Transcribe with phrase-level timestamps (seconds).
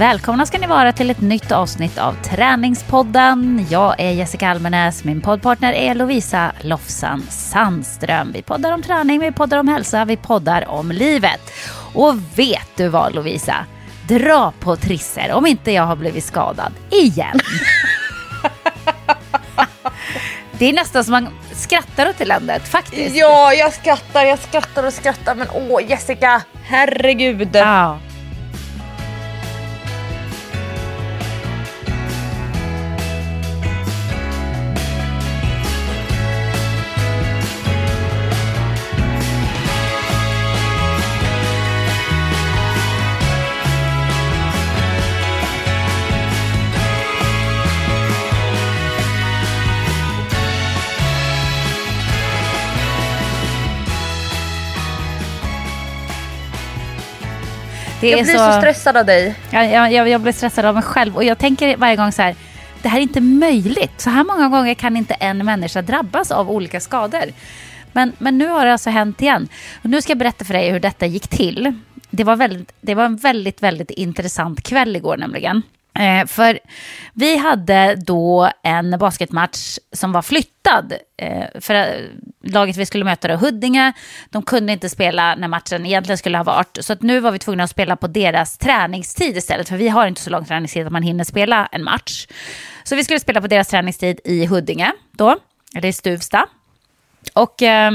[0.00, 3.66] Välkomna ska ni vara till ett nytt avsnitt av Träningspodden.
[3.70, 8.32] Jag är Jessica Almenäs, min poddpartner är Lovisa Lofsan Sandström.
[8.32, 11.40] Vi poddar om träning, vi poddar om hälsa, vi poddar om livet.
[11.94, 13.54] Och vet du vad Lovisa?
[14.08, 17.40] Dra på trisser om inte jag har blivit skadad igen.
[20.52, 23.16] Det är nästan som man skrattar åt eländet faktiskt.
[23.16, 27.48] Ja, jag skrattar, jag skrattar och skrattar men åh Jessica, herregud.
[27.52, 27.98] Ja.
[58.00, 58.52] Det jag blir så...
[58.58, 59.34] stressad av dig.
[59.50, 62.22] Ja, jag, jag, jag blir stressad av mig själv och jag tänker varje gång så
[62.22, 62.36] här,
[62.82, 64.00] det här är inte möjligt.
[64.00, 67.24] Så här många gånger kan inte en människa drabbas av olika skador.
[67.92, 69.48] Men, men nu har det alltså hänt igen.
[69.82, 71.72] Och nu ska jag berätta för dig hur detta gick till.
[72.10, 75.62] Det var, väldigt, det var en väldigt, väldigt intressant kväll igår nämligen.
[75.94, 76.58] Eh, för
[77.14, 80.92] vi hade då en basketmatch som var flyttad.
[81.16, 81.86] Eh, för eh,
[82.44, 83.92] laget vi skulle möta då, Huddinge,
[84.30, 86.78] de kunde inte spela när matchen egentligen skulle ha varit.
[86.80, 89.68] Så att nu var vi tvungna att spela på deras träningstid istället.
[89.68, 92.26] För vi har inte så lång träningstid att man hinner spela en match.
[92.84, 95.36] Så vi skulle spela på deras träningstid i Huddinge då,
[95.74, 96.46] eller i Stuvsta.
[97.34, 97.62] Och...
[97.62, 97.92] Eh,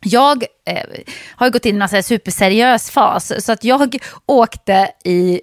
[0.00, 1.02] jag eh,
[1.36, 3.96] har gått in i en superseriös fas, så att jag
[4.26, 5.40] åkte i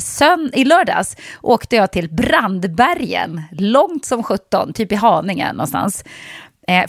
[0.00, 6.04] sön i lördags åkte jag till Brandbergen, långt som 17, typ i Haninge någonstans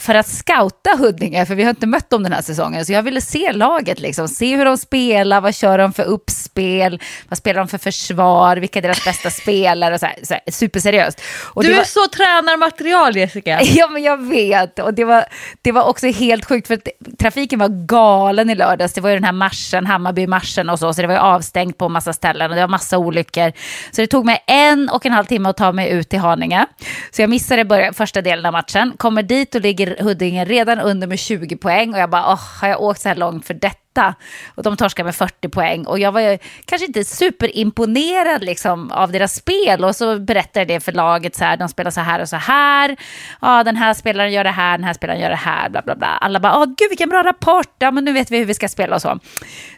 [0.00, 2.86] för att scouta Huddinge, för vi har inte mött dem den här säsongen.
[2.86, 7.00] Så jag ville se laget, liksom, se hur de spelar, vad kör de för uppspel,
[7.28, 10.42] vad spelar de för försvar, vilka är deras bästa spelare, och så här, så här,
[10.50, 11.20] superseriöst.
[11.44, 11.84] Och du är var...
[11.84, 13.60] så tränarmaterial Jessica.
[13.74, 14.78] Ja, men jag vet.
[14.78, 15.24] Och det var,
[15.62, 16.80] det var också helt sjukt, för
[17.18, 18.92] trafiken var galen i lördags.
[18.92, 21.88] Det var ju den här marschen, Hammarby-marschen och så, så det var ju avstängt på
[21.88, 23.52] massa ställen och det var massa olyckor.
[23.90, 26.66] Så det tog mig en och en halv timme att ta mig ut till Haninge.
[27.10, 30.80] Så jag missade början, första delen av matchen, kommer dit och ligger Ligger Huddinge redan
[30.80, 33.54] under med 20 poäng och jag bara, oh, har jag åkt så här långt för
[33.54, 34.14] detta?
[34.54, 39.12] Och de torskar med 40 poäng och jag var ju kanske inte superimponerad liksom av
[39.12, 42.28] deras spel och så berättade det för laget så här, de spelar så här och
[42.28, 42.96] så här,
[43.40, 45.96] ja den här spelaren gör det här, den här spelaren gör det här, bla bla
[45.96, 46.08] bla.
[46.08, 48.68] Alla bara, oh, gud vilken bra rapport, ja men nu vet vi hur vi ska
[48.68, 49.18] spela och så.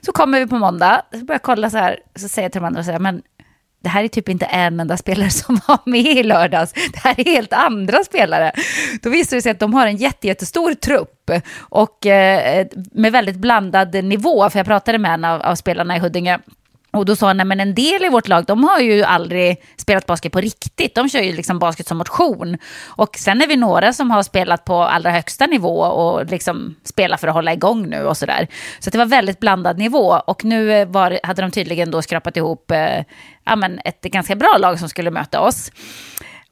[0.00, 2.60] Så kommer vi på måndag, så börjar jag kolla så här, så säger jag till
[2.60, 3.22] de andra så här, men
[3.84, 6.72] det här är typ inte en enda spelare som var med i lördags.
[6.72, 8.52] Det här är helt andra spelare.
[9.02, 14.04] Då visar det sig att de har en jättestor trupp och eh, med väldigt blandad
[14.04, 14.50] nivå.
[14.50, 16.38] För jag pratade med en av, av spelarna i Huddinge
[16.94, 20.06] och då sa han, men en del i vårt lag, de har ju aldrig spelat
[20.06, 20.94] basket på riktigt.
[20.94, 22.58] De kör ju liksom basket som motion.
[22.86, 27.16] Och sen är vi några som har spelat på allra högsta nivå och liksom spelar
[27.16, 28.48] för att hålla igång nu och sådär.
[28.78, 30.20] Så det var väldigt blandad nivå.
[30.26, 33.04] Och nu eh, var, hade de tydligen då skrapat ihop eh,
[33.44, 35.70] ja, men ett ganska bra lag som skulle möta oss.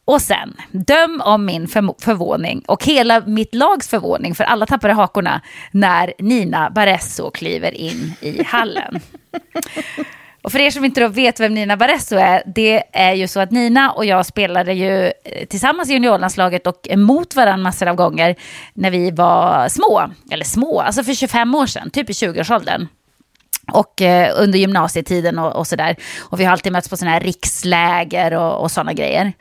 [0.05, 5.41] Och sen, döm om min förvåning och hela mitt lags förvåning, för alla tappade hakorna,
[5.71, 9.01] när Nina Baresso kliver in i hallen.
[10.43, 13.41] Och för er som inte då vet vem Nina Baresso är, det är ju så
[13.41, 17.97] att Nina och jag spelade ju eh, tillsammans i juniorlandslaget och emot varandra massor av
[17.97, 18.37] gånger
[18.75, 20.11] när vi var små.
[20.31, 22.89] Eller små, alltså för 25 år sedan, typ i 20-årsåldern.
[23.73, 25.97] Och eh, under gymnasietiden och, och sådär.
[26.21, 29.33] Och vi har alltid mötts på sådana här riksläger och, och sådana grejer.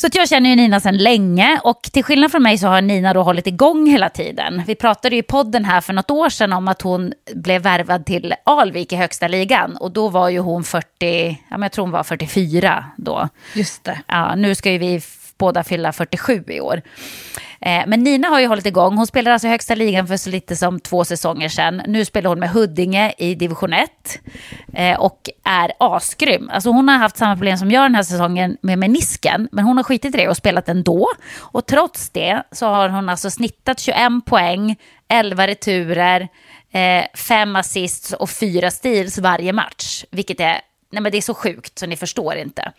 [0.00, 2.82] Så att jag känner ju Nina sedan länge och till skillnad från mig så har
[2.82, 4.62] Nina då hållit igång hela tiden.
[4.66, 8.06] Vi pratade ju i podden här för något år sedan om att hon blev värvad
[8.06, 11.84] till Alvik i högsta ligan och då var ju hon 40, ja men jag tror
[11.84, 13.28] hon var 44 då.
[13.54, 14.00] Just det.
[14.06, 15.00] Ja, nu ska ju vi
[15.38, 16.82] båda fylla 47 i år.
[17.60, 18.96] Eh, men Nina har ju hållit igång.
[18.96, 21.82] Hon spelade alltså högsta ligan för så lite som två säsonger sedan.
[21.86, 23.90] Nu spelar hon med Huddinge i division 1
[24.74, 26.50] eh, och är asgrym.
[26.52, 29.76] Alltså hon har haft samma problem som jag den här säsongen med menisken, men hon
[29.76, 31.08] har skitit i det och spelat ändå.
[31.38, 34.76] Och trots det så har hon alltså snittat 21 poäng,
[35.08, 36.28] 11 returer,
[36.72, 41.34] eh, fem assists och fyra steals varje match, vilket är Nej men det är så
[41.34, 42.72] sjukt så ni förstår inte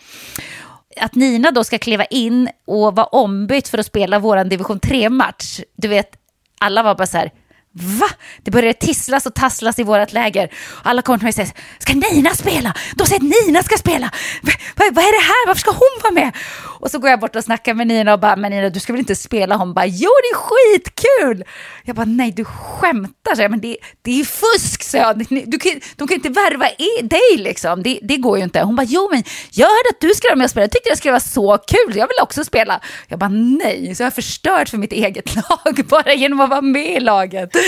[0.97, 5.59] att Nina då ska kliva in och vara ombytt för att spela vår division 3-match.
[5.75, 6.12] Du vet,
[6.59, 7.31] alla var bara så här,
[7.71, 8.09] Va?
[8.44, 10.50] Det började tisslas och tasslas i vårt läger.
[10.83, 12.74] Alla kommer till mig och säger, ska Nina spela?
[12.95, 14.12] De säger att Nina ska spela.
[14.41, 15.47] Va, va, vad är det här?
[15.47, 16.31] Varför ska hon vara med?
[16.80, 18.94] Och så går jag bort och snackar med Nina och bara, men Nina du ska
[18.94, 19.56] väl inte spela?
[19.56, 21.46] Hon bara, jo det är skitkul.
[21.86, 23.36] Jag bara, nej du skämtar.
[23.36, 25.18] Så jag, men det, det är fusk, så jag.
[25.46, 27.84] Du kan, de kan inte värva i, dig liksom.
[27.84, 28.62] Det, det går ju inte.
[28.62, 30.64] Hon bara, jo men jag hörde att du skulle vara med och spela.
[30.64, 31.98] Jag tyckte det skulle vara så kul.
[31.98, 32.82] Jag vill också spela.
[33.08, 33.96] Jag bara, nej.
[33.96, 37.50] Så jag har förstört för mitt eget lag bara genom att vara med i laget.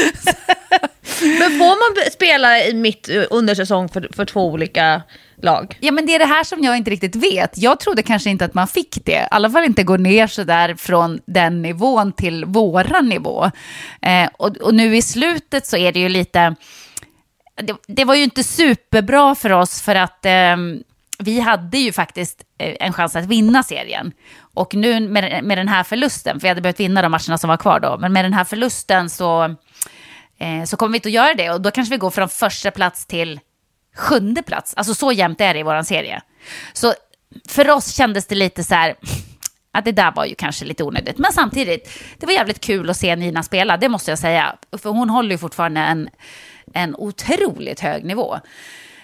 [1.21, 5.01] Men får man spela i mitt eh, under säsong för, för två olika
[5.43, 5.77] lag?
[5.79, 7.57] Ja, men det är det här som jag inte riktigt vet.
[7.57, 9.11] Jag trodde kanske inte att man fick det.
[9.11, 13.51] I alla fall inte gå ner så där från den nivån till våran nivå.
[14.01, 16.55] Eh, och, och nu i slutet så är det ju lite...
[17.55, 20.57] Det, det var ju inte superbra för oss för att eh,
[21.19, 24.11] vi hade ju faktiskt eh, en chans att vinna serien.
[24.53, 27.47] Och nu med, med den här förlusten, för vi hade behövt vinna de matcherna som
[27.47, 29.43] var kvar då, men med den här förlusten så,
[30.37, 31.49] eh, så kommer vi inte att göra det.
[31.49, 33.39] Och då kanske vi går från första plats till
[33.95, 34.73] sjunde plats.
[34.77, 36.21] Alltså så jämnt är det i vår serie.
[36.73, 36.93] Så
[37.47, 38.95] för oss kändes det lite så här,
[39.71, 41.17] att det där var ju kanske lite onödigt.
[41.17, 44.55] Men samtidigt, det var jävligt kul att se Nina spela, det måste jag säga.
[44.81, 46.09] För hon håller ju fortfarande en,
[46.73, 48.39] en otroligt hög nivå.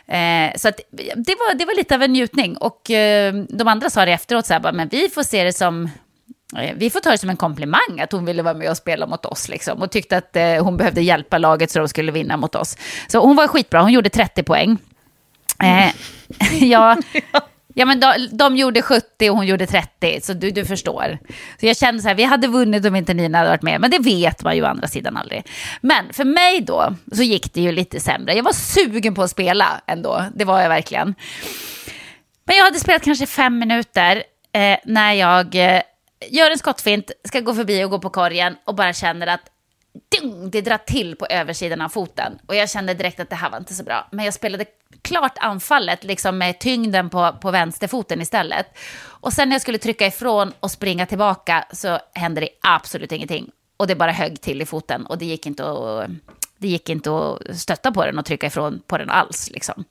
[0.08, 0.80] Eh, så att,
[1.16, 2.58] det, var, det var lite av en njutning.
[2.58, 5.54] Och eh, de andra sa det efteråt, så här, bara, men vi får se det
[5.54, 5.90] som
[6.56, 9.08] Eh, vi får ta det som en komplimang att hon ville vara med och spela
[9.08, 9.50] mot oss.
[9.50, 12.78] Liksom, och tyckte att eh, hon behövde hjälpa laget så de skulle vinna mot oss.
[13.08, 14.78] Så hon var skitbra, hon gjorde 30 poäng.
[15.64, 15.92] Eh,
[16.64, 16.98] ja,
[17.80, 21.18] Ja, men de, de gjorde 70 och hon gjorde 30, så du, du förstår.
[21.60, 23.92] Så jag kände så här, vi hade vunnit om inte Nina hade varit med, men
[23.92, 25.44] det vet man ju å andra sidan aldrig.
[25.82, 28.34] Men för mig då, så gick det ju lite sämre.
[28.34, 31.16] Jag var sugen på att spela ändå, det var jag verkligen.
[32.46, 34.24] Men jag hade spelat kanske fem minuter
[34.54, 35.82] eh, när jag eh,
[36.30, 39.52] gör en skottfint, ska gå förbi och gå på korgen och bara känner att
[40.20, 42.40] dung, det drar till på översidan av foten.
[42.46, 44.08] Och jag kände direkt att det här var inte så bra.
[44.12, 44.66] Men jag spelade
[45.02, 48.78] klart anfallet liksom med tyngden på, på vänsterfoten istället.
[49.00, 53.50] Och sen när jag skulle trycka ifrån och springa tillbaka så hände det absolut ingenting.
[53.78, 56.10] Och det bara högg till i foten och det gick inte att,
[56.58, 59.50] det gick inte att stötta på den och trycka ifrån på den alls.
[59.52, 59.84] Liksom.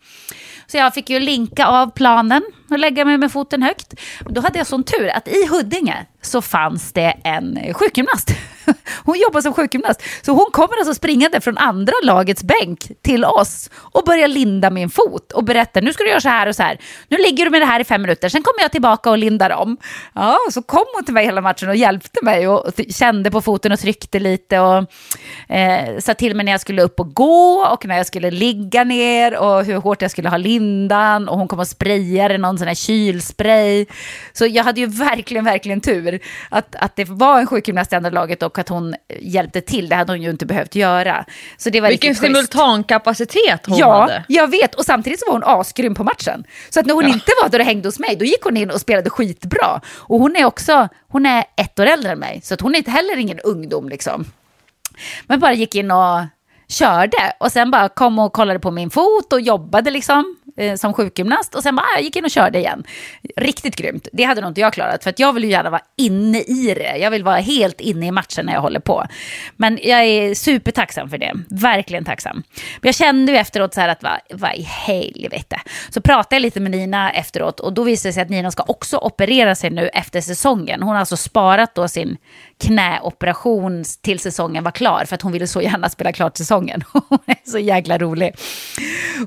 [0.67, 3.95] Så jag fick ju linka av planen och lägga mig med foten högt.
[4.21, 8.31] Då hade jag sån tur att i Huddinge så fanns det en sjukgymnast.
[9.05, 10.03] Hon jobbar som sjukgymnast.
[10.23, 14.91] Så hon kommer alltså springande från andra lagets bänk till oss och börjar linda min
[14.91, 16.79] fot och berättar nu ska du göra så här och så här.
[17.09, 19.51] Nu ligger du med det här i fem minuter, sen kommer jag tillbaka och lindar
[19.51, 19.77] om.
[20.15, 23.73] Ja, så kom hon till mig hela matchen och hjälpte mig och kände på foten
[23.73, 24.85] och tryckte lite och
[25.49, 28.85] eh, sa till mig när jag skulle upp och gå och när jag skulle ligga
[28.85, 32.69] ner och hur hårt jag skulle ha lindan och hon kom och sprayade någon sån
[32.69, 33.87] här kylspray.
[34.33, 38.11] Så jag hade ju verkligen, verkligen tur att, att det var en sjukgymnast i andra
[38.11, 39.89] laget och att hon hjälpte till.
[39.89, 41.25] Det hade hon ju inte behövt göra.
[41.57, 44.13] Så det var Vilken simultankapacitet hon ja, hade.
[44.15, 44.75] Ja, jag vet.
[44.75, 46.45] Och samtidigt så var hon asgrym på matchen.
[46.71, 47.09] Så att när hon ja.
[47.09, 49.81] inte var där och hängde hos mig, då gick hon in och spelade skitbra.
[49.87, 52.79] Och hon är också, hon är ett år äldre än mig, så att hon är
[52.79, 54.25] inte heller ingen ungdom liksom.
[55.27, 56.25] Men bara gick in och
[56.69, 60.95] körde och sen bara kom och kollade på min fot och jobbade liksom eh, som
[60.95, 62.85] sjukgymnast och sen bara, ah, jag gick in och körde igen.
[63.37, 64.09] Riktigt grymt.
[64.13, 66.75] Det hade nog inte jag klarat för att jag vill ju gärna vara inne i
[66.75, 66.97] det.
[66.97, 69.07] Jag vill vara helt inne i matchen när jag håller på.
[69.57, 71.33] Men jag är supertacksam för det.
[71.49, 72.43] Verkligen tacksam.
[72.81, 75.61] Men jag kände ju efteråt så här att vad, vad i helvete.
[75.91, 78.63] Så pratade jag lite med Nina efteråt och då visade det sig att Nina ska
[78.63, 80.83] också operera sig nu efter säsongen.
[80.83, 82.17] Hon har alltså sparat då sin
[82.61, 86.83] knäoperation till säsongen var klar för att hon ville så gärna spela klart säsongen.
[86.93, 88.35] Hon är så jäkla rolig.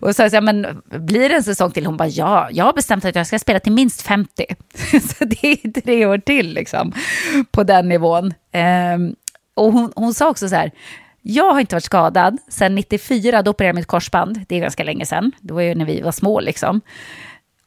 [0.01, 1.85] Och så sa jag, men blir det en säsong till?
[1.85, 4.45] Hon bara, ja, jag har bestämt att jag ska spela till minst 50.
[5.17, 6.93] Så det är tre år till liksom
[7.51, 8.33] på den nivån.
[8.51, 9.15] Ehm,
[9.53, 10.71] och hon, hon sa också så här,
[11.21, 14.45] jag har inte varit skadad sedan 94, då opererade jag mitt korsband.
[14.47, 16.81] Det är ganska länge sedan, det var ju när vi var små liksom.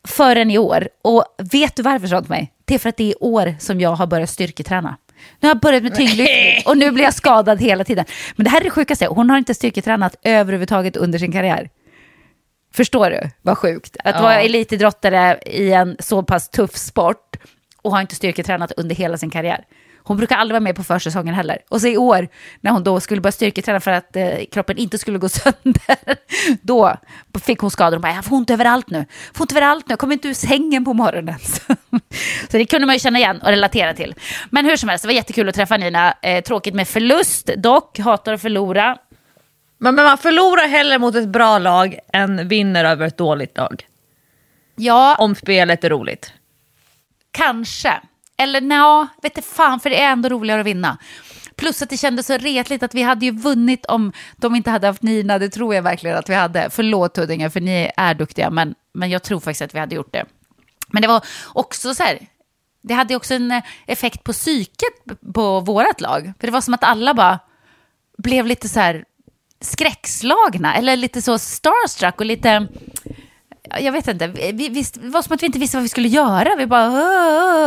[0.04, 0.88] Förrän i år.
[1.02, 2.52] Och vet du varför, sånt mig?
[2.64, 4.97] Det är för att det är i år som jag har börjat styrketräna.
[5.40, 8.04] Nu har jag börjat med tyngdlyftning och nu blir jag skadad hela tiden.
[8.36, 11.70] Men det här är det sjukaste, hon har inte styrketränat överhuvudtaget under sin karriär.
[12.74, 13.96] Förstår du vad sjukt?
[14.04, 14.22] Att ja.
[14.22, 17.36] vara elitidrottare i en så pass tuff sport
[17.82, 19.64] och har inte styrketränat under hela sin karriär.
[20.04, 21.59] Hon brukar aldrig vara med på försäsongen heller.
[21.68, 22.28] Och så i år,
[22.61, 26.16] när hon då skulle börja styrketräna för att eh, kroppen inte skulle gå sönder,
[26.62, 26.97] då
[27.42, 27.97] fick hon skador.
[27.97, 28.99] Hon bara, jag får ont överallt nu.
[28.99, 31.38] Jag får ont överallt nu, jag kommer inte ur sängen på morgonen.
[32.50, 34.14] så det kunde man ju känna igen och relatera till.
[34.50, 36.14] Men hur som helst, det var jättekul att träffa Nina.
[36.23, 38.99] Eh, tråkigt med förlust dock, hatar att förlora.
[39.78, 43.87] Men, men man förlorar hellre mot ett bra lag än vinner över ett dåligt lag.
[44.76, 45.16] Ja.
[45.18, 46.32] Om spelet är roligt.
[47.30, 48.00] Kanske.
[48.42, 50.99] Eller nja, vet du fan, för det är ändå roligare att vinna.
[51.56, 54.87] Plus att det kändes så retligt att vi hade ju vunnit om de inte hade
[54.87, 55.38] haft Nina.
[55.38, 56.70] Det tror jag verkligen att vi hade.
[56.70, 60.12] Förlåt Huddinge, för ni är duktiga, men, men jag tror faktiskt att vi hade gjort
[60.12, 60.25] det.
[60.88, 62.18] Men det var också så här,
[62.82, 64.94] det hade också en eh, effekt på psyket
[65.34, 66.32] på vårt lag.
[66.40, 67.38] För det var som att alla bara
[68.18, 69.04] blev lite så här
[69.61, 72.68] skräckslagna, eller lite så starstruck och lite
[73.81, 76.09] jag vet inte, vi, vi, det var som att vi inte visste vad vi skulle
[76.09, 76.57] göra.
[76.59, 76.85] Vi bara,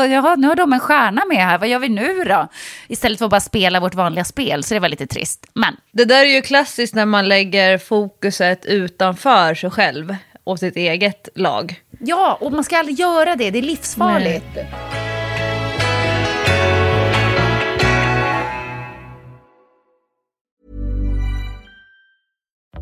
[0.06, 2.48] jaha, nu har de en stjärna med här, vad gör vi nu då?
[2.88, 5.48] Istället för att bara spela vårt vanliga spel, så det var lite trist.
[5.54, 5.78] Men.
[5.92, 11.30] Det där är ju klassiskt när man lägger fokuset utanför sig själv och sitt eget
[11.36, 11.82] lag.
[12.00, 14.56] Ja, och man ska aldrig göra det, det är livsfarligt.
[14.56, 15.15] Nej.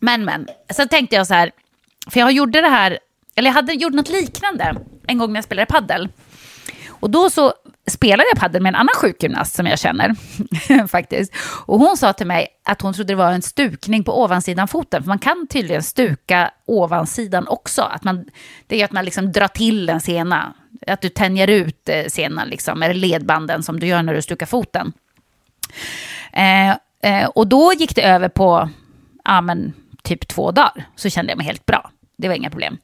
[0.00, 0.48] Men, men.
[0.70, 1.50] Så tänkte jag så här,
[2.10, 2.98] för jag gjorde det här,
[3.34, 4.76] eller jag hade gjort något liknande
[5.06, 6.08] en gång när jag spelade paddel.
[6.88, 7.52] Och då så
[7.86, 10.14] spelade jag paddel med en annan sjukgymnast som jag känner.
[10.88, 11.32] faktiskt.
[11.66, 15.02] Och hon sa till mig att hon trodde det var en stukning på ovansidan foten.
[15.02, 17.82] För man kan tydligen stuka ovansidan också.
[17.82, 18.24] Att man,
[18.66, 20.54] det är att man liksom drar till en sena.
[20.86, 24.46] Att du tänjer ut eh, senan, liksom, eller ledbanden som du gör när du stukar
[24.46, 24.92] foten.
[26.32, 26.70] Eh,
[27.02, 28.70] eh, och då gick det över på
[29.24, 29.72] ja, men,
[30.08, 31.90] typ två dagar så kände jag mig helt bra.
[32.18, 32.78] Det var inga problem.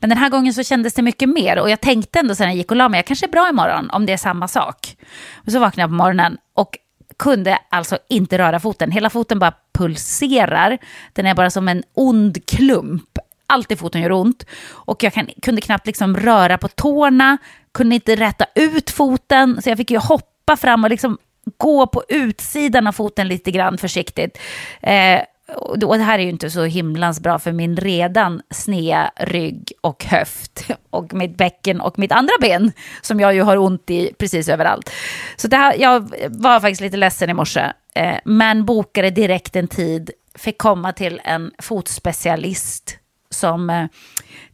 [0.00, 2.56] Men den här gången så kändes det mycket mer och jag tänkte ändå sen jag
[2.56, 4.96] gick och la mig, jag kanske är bra imorgon om det är samma sak.
[5.34, 6.78] Och så vaknade jag på morgonen och
[7.18, 8.90] kunde alltså inte röra foten.
[8.90, 10.78] Hela foten bara pulserar.
[11.12, 13.18] Den är bara som en ond klump.
[13.46, 14.46] Allt i foten gör ont.
[14.70, 17.38] Och jag kan, kunde knappt liksom röra på tårna,
[17.72, 19.62] kunde inte rätta ut foten.
[19.62, 21.18] Så jag fick ju hoppa fram och liksom
[21.58, 24.38] gå på utsidan av foten lite grann försiktigt.
[24.82, 25.20] Eh,
[25.56, 30.04] och det här är ju inte så himlans bra för min redan snea rygg och
[30.04, 34.48] höft och mitt bäcken och mitt andra ben som jag ju har ont i precis
[34.48, 34.90] överallt.
[35.36, 39.68] Så det här, jag var faktiskt lite ledsen i morse, eh, men bokade direkt en
[39.68, 42.98] tid, fick komma till en fotspecialist
[43.30, 43.86] som eh,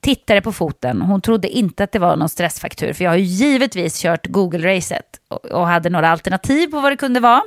[0.01, 1.03] tittade på foten.
[1.03, 5.21] Hon trodde inte att det var någon stressfaktur, för jag har ju givetvis kört Google-racet
[5.29, 7.43] och, och, hade några alternativ på vad det kunde vara.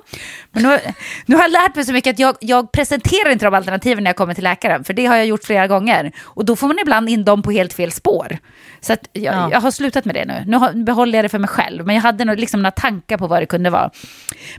[0.52, 0.80] Men nu,
[1.26, 4.10] nu har jag lärt mig så mycket att jag, jag presenterar inte de alternativen när
[4.10, 6.12] jag kommer till läkaren, för det har jag gjort flera gånger.
[6.22, 8.38] Och då får man ibland in dem på helt fel spår.
[8.82, 9.50] Så jag, ja.
[9.52, 10.44] jag har slutat med det nu.
[10.48, 13.18] Nu har, behåller jag det för mig själv, men jag hade nog liksom några tankar
[13.18, 13.92] på vad det kunde vara.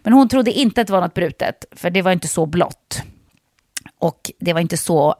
[0.03, 3.03] Men hon trodde inte att det var något brutet, för det var inte så blått.
[3.99, 5.15] Och det var inte så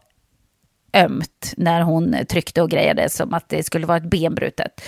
[0.95, 4.85] ömt när hon tryckte och grejade som att det skulle vara ett benbrutet.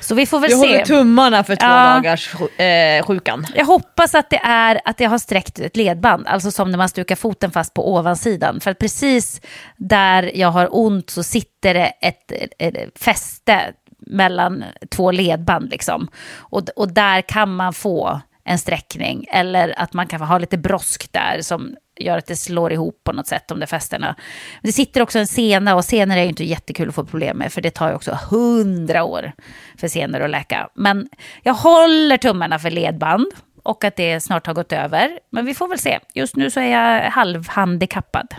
[0.00, 0.66] Så vi får väl jag se.
[0.66, 1.94] Jag håller tummarna för två ja.
[1.94, 3.46] dagars eh, sjukan.
[3.54, 6.88] Jag hoppas att det är att det har sträckt ett ledband, alltså som när man
[6.88, 8.60] stukar foten fast på ovansidan.
[8.60, 9.40] För att precis
[9.76, 13.72] där jag har ont så sitter det ett, ett fäste
[14.06, 16.08] mellan två ledband liksom.
[16.34, 21.12] Och, och där kan man få en sträckning eller att man kan ha lite brosk
[21.12, 24.16] där som gör att det slår ihop på något sätt, de där fästena.
[24.62, 27.52] Det sitter också en sena och senor är ju inte jättekul att få problem med,
[27.52, 29.32] för det tar ju också hundra år
[29.78, 30.68] för senor att läka.
[30.74, 31.08] Men
[31.42, 33.26] jag håller tummarna för ledband
[33.62, 35.18] och att det snart har gått över.
[35.30, 35.98] Men vi får väl se.
[36.14, 38.34] Just nu så är jag halvhandikappad.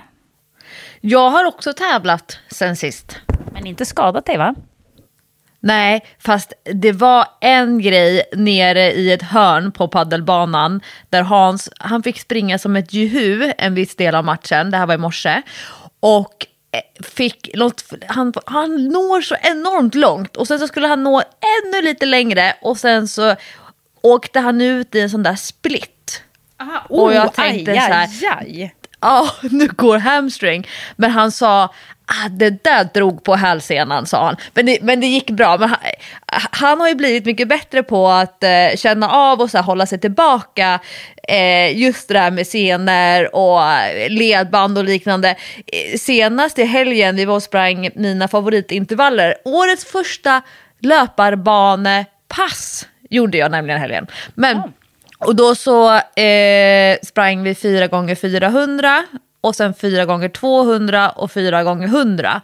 [1.01, 3.17] Jag har också tävlat sen sist.
[3.53, 4.55] Men inte skadat dig va?
[5.63, 12.03] Nej, fast det var en grej nere i ett hörn på paddelbanan där Hans, han
[12.03, 15.41] fick springa som ett juhu en viss del av matchen, det här var i morse.
[15.99, 17.49] Och eh, fick
[18.07, 21.21] han, han når så enormt långt och sen så skulle han nå
[21.63, 23.35] ännu lite längre och sen så
[24.01, 26.23] åkte han ut i en sån där split.
[26.61, 28.07] Aha, oh, och jag tänkte aj, så här,
[28.39, 28.75] aj, aj.
[29.01, 30.67] ja, nu går hamstring.
[30.95, 31.73] Men han sa,
[32.11, 34.35] ah, det där drog på hälsenan sa han.
[34.53, 35.57] Men det, men det gick bra.
[35.57, 35.79] Men han,
[36.51, 39.85] han har ju blivit mycket bättre på att eh, känna av och så här, hålla
[39.85, 40.79] sig tillbaka.
[41.27, 43.61] Eh, just det där med scener och
[44.09, 45.29] ledband och liknande.
[45.29, 49.35] Eh, senast i helgen vi var och sprang mina favoritintervaller.
[49.45, 50.41] Årets första
[50.79, 54.07] löparbanepass gjorde jag nämligen helgen.
[54.33, 54.61] Men,
[55.17, 59.03] och då så eh, sprang vi 4 gånger 400
[59.41, 62.41] och sen 4 gånger 200 och 4 gånger 100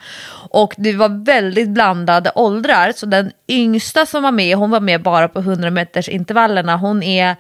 [0.50, 5.02] Och det var väldigt blandade åldrar, så den yngsta som var med, hon var med
[5.02, 7.36] bara på 100 meters intervallerna, hon är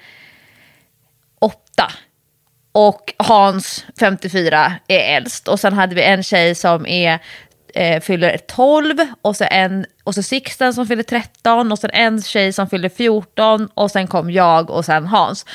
[1.40, 1.58] 8.
[2.72, 5.48] Och Hans, 54, är äldst.
[5.48, 7.20] Och sen hade vi en tjej som är
[7.78, 12.22] eh, fyller 12 och så, en, och så Sixten som fyller 13 och sen en
[12.22, 15.46] tjej som fyller 14 och sen kom jag och sen Hans.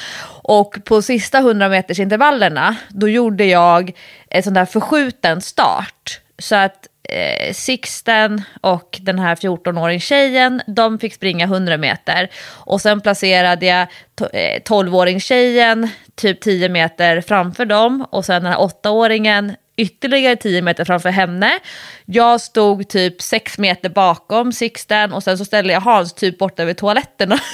[0.43, 3.93] Och på sista 100 meters intervallerna då gjorde jag
[4.31, 6.21] en sån där förskjuten start.
[6.39, 12.31] Så att eh, Sixten och den här 14-åring tjejen, de fick springa 100 meter.
[12.49, 13.83] Och sen placerade jag
[14.33, 20.63] eh, 12-åring tjejen typ 10 meter framför dem och sen den här 8-åringen ytterligare 10
[20.63, 21.51] meter framför henne.
[22.05, 26.65] Jag stod typ 6 meter bakom Sixten och sen så ställde jag Hans typ borta
[26.65, 27.39] vid toaletterna.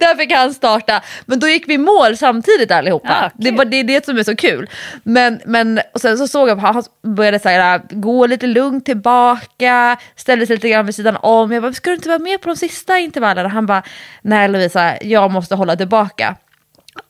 [0.00, 1.02] Där fick han starta.
[1.26, 3.08] Men då gick vi mål samtidigt allihopa.
[3.08, 4.70] Ah, det, var, det är det som är så kul.
[5.02, 8.84] Men, men, och sen så såg jag att han började så här, gå lite lugnt
[8.84, 11.52] tillbaka, ställde sig lite grann vid sidan om.
[11.52, 13.48] Jag bara, ska du inte vara med på de sista intervallerna?
[13.48, 13.82] Han bara,
[14.22, 16.36] nej Lovisa, jag måste hålla tillbaka.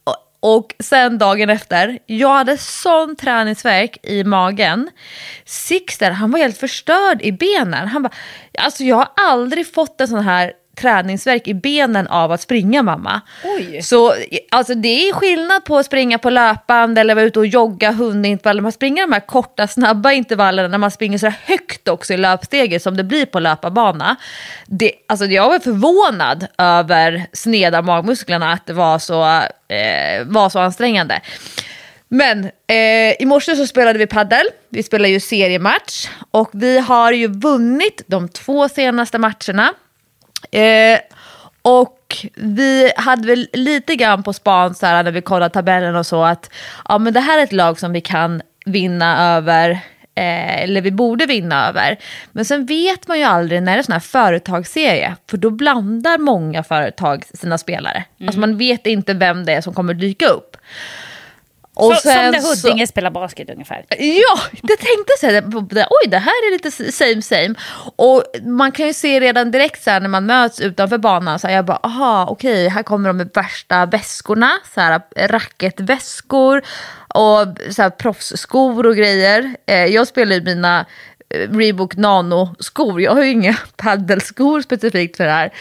[0.05, 4.91] Och och sen dagen efter, jag hade sån träningsverk i magen.
[5.45, 7.89] Sixter, han var helt förstörd i benen.
[7.89, 8.13] Han bara,
[8.59, 13.21] alltså jag har aldrig fått en sån här träningsverk i benen av att springa mamma.
[13.45, 13.83] Oj.
[13.83, 14.15] Så
[14.51, 18.63] alltså, det är skillnad på att springa på löpband eller vara ute och jogga hundintervaller.
[18.63, 22.83] Man springer de här korta snabba intervallerna när man springer så högt också i löpsteget
[22.83, 24.17] som det blir på löparbana.
[24.67, 29.25] Det, alltså, jag var förvånad över sneda magmusklerna att det var så,
[29.75, 31.21] eh, var så ansträngande.
[32.09, 34.47] Men eh, i morse så spelade vi paddel.
[34.69, 39.73] Vi spelar ju seriematch och vi har ju vunnit de två senaste matcherna.
[40.51, 40.99] Eh,
[41.63, 46.07] och vi hade väl lite grann på span så här, när vi kollade tabellen och
[46.07, 46.51] så att
[46.89, 49.71] ja, men det här är ett lag som vi kan vinna över
[50.15, 51.97] eh, eller vi borde vinna över.
[52.33, 56.19] Men sen vet man ju aldrig när det är sån här företagsserie, för då blandar
[56.19, 58.05] många företag sina spelare.
[58.19, 58.29] Mm.
[58.29, 60.57] Alltså man vet inte vem det är som kommer dyka upp.
[61.77, 63.85] Och Så, som sen när så- Huddinge spelar basket ungefär.
[63.99, 65.87] Ja, jag tänkte säga det.
[65.91, 67.55] Oj, det här är lite same same.
[67.97, 71.47] Och man kan ju se redan direkt så här, när man möts utanför banan, så
[71.47, 76.63] här, jag bara, aha, okej, här kommer de med värsta väskorna, så här, racketväskor
[77.15, 79.55] och så här, proffsskor och grejer.
[79.67, 80.87] Eh, jag spelar ju mina
[81.29, 85.53] Reebok Nano-skor, jag har ju inga paddelskor specifikt för det här.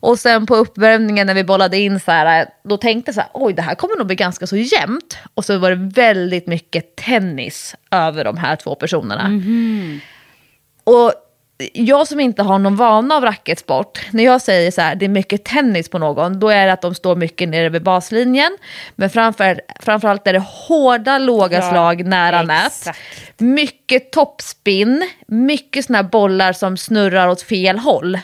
[0.00, 3.30] Och sen på uppvärmningen när vi bollade in så här, då tänkte jag så här,
[3.34, 5.18] oj det här kommer nog bli ganska så jämnt.
[5.34, 9.28] Och så var det väldigt mycket tennis över de här två personerna.
[10.84, 11.12] Och
[11.72, 15.08] jag som inte har någon vana av racketsport, när jag säger så här, det är
[15.08, 18.58] mycket tennis på någon, då är det att de står mycket nere vid baslinjen.
[18.94, 22.88] Men framför, framförallt är det hårda, låga Ja, slag nära nät.
[23.38, 28.18] Mycket toppspin, mycket såna här bollar som snurrar åt fel håll.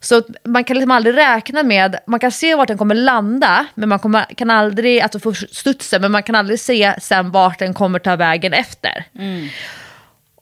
[0.00, 3.88] Så man kan liksom aldrig räkna med, man kan se vart den kommer landa, men
[3.88, 7.74] man kommer, kan aldrig, alltså få studsen, men man kan aldrig se sen vart den
[7.74, 9.04] kommer ta vägen efter.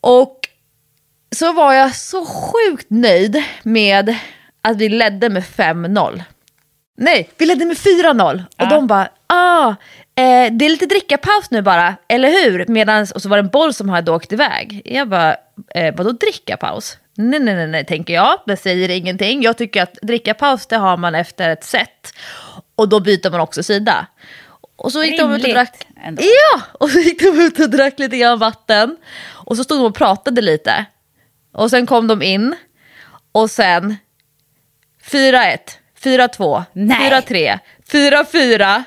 [0.00, 0.41] Och
[1.32, 4.14] så var jag så sjukt nöjd med
[4.62, 6.22] att vi ledde med 5-0.
[6.96, 8.44] Nej, vi ledde med 4-0.
[8.58, 9.68] Och de bara, ah,
[10.14, 12.66] eh, det är lite drickapaus nu bara, eller hur?
[12.66, 14.82] Medans, och så var det en boll som hade åkt iväg.
[14.84, 15.36] Jag bara,
[15.74, 16.98] eh, vadå drickapaus?
[17.16, 18.40] Nej, nej, nej, nej, tänker jag.
[18.46, 19.42] Det säger ingenting.
[19.42, 22.14] Jag tycker att drickapaus, det har man efter ett set.
[22.76, 24.06] Och då byter man också sida.
[24.76, 25.86] Och så gick de ut och drack.
[26.04, 26.22] ändå.
[26.22, 28.96] Ja, och så gick de ut och drack lite grann vatten.
[29.30, 30.86] Och så stod de och pratade lite.
[31.52, 32.56] Och sen kom de in.
[33.32, 33.96] Och sen
[35.04, 35.58] 4-1,
[36.02, 37.10] 4-2, Nej.
[37.10, 37.58] 4-3,
[37.90, 38.82] 4-4.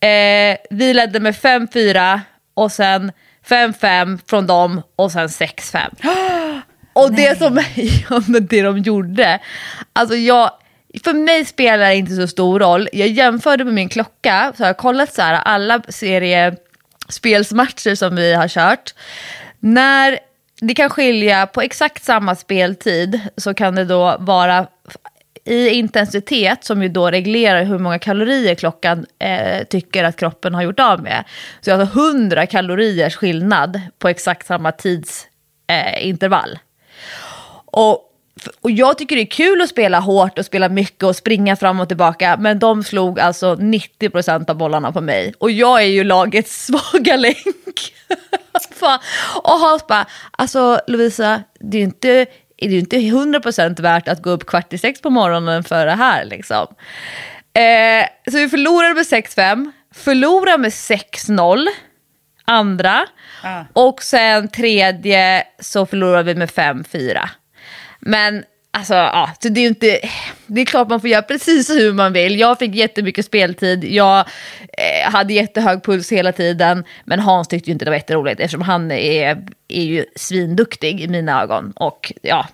[0.00, 2.20] Eh, vi ledde med 5-4
[2.54, 3.12] och sen
[3.48, 5.78] 5-5 från dem och sen 6-5.
[6.92, 7.62] Och det som
[8.10, 9.38] ja, det de gjorde,
[9.92, 10.50] alltså jag,
[11.04, 12.88] för mig spelar det inte så stor roll.
[12.92, 18.34] Jag jämförde med min klocka, så har jag kollat så här, alla seriespelsmatcher som vi
[18.34, 18.94] har kört.
[19.60, 20.18] När
[20.60, 24.66] det kan skilja på exakt samma speltid så kan det då vara
[25.44, 30.62] i intensitet, som ju då reglerar hur många kalorier klockan eh, tycker att kroppen har
[30.62, 31.24] gjort av med.
[31.60, 36.52] Så jag har 100 kaloriers skillnad på exakt samma tidsintervall.
[36.52, 36.58] Eh,
[37.64, 38.06] och
[38.60, 41.80] och jag tycker det är kul att spela hårt och spela mycket och springa fram
[41.80, 42.36] och tillbaka.
[42.40, 45.34] Men de slog alltså 90% av bollarna på mig.
[45.38, 47.94] Och jag är ju lagets svaga länk
[49.42, 54.22] och Hans bara, alltså Lovisa, det är ju inte, det är inte 100% värt att
[54.22, 56.66] gå upp kvart i sex på morgonen för det här liksom.
[57.54, 61.66] Eh, så vi förlorade med 6-5, förlorade med 6-0
[62.44, 63.06] andra.
[63.42, 63.64] Ah.
[63.72, 67.28] Och sen tredje så förlorade vi med 5-4.
[68.00, 70.00] Men Alltså, ja, så det är inte,
[70.46, 72.40] det är klart man får göra precis hur man vill.
[72.40, 74.18] Jag fick jättemycket speltid, jag
[74.58, 78.62] eh, hade jättehög puls hela tiden, men Hans tyckte ju inte det var jätteroligt eftersom
[78.62, 81.72] han är, är ju svinduktig i mina ögon.
[81.76, 82.48] Och ja,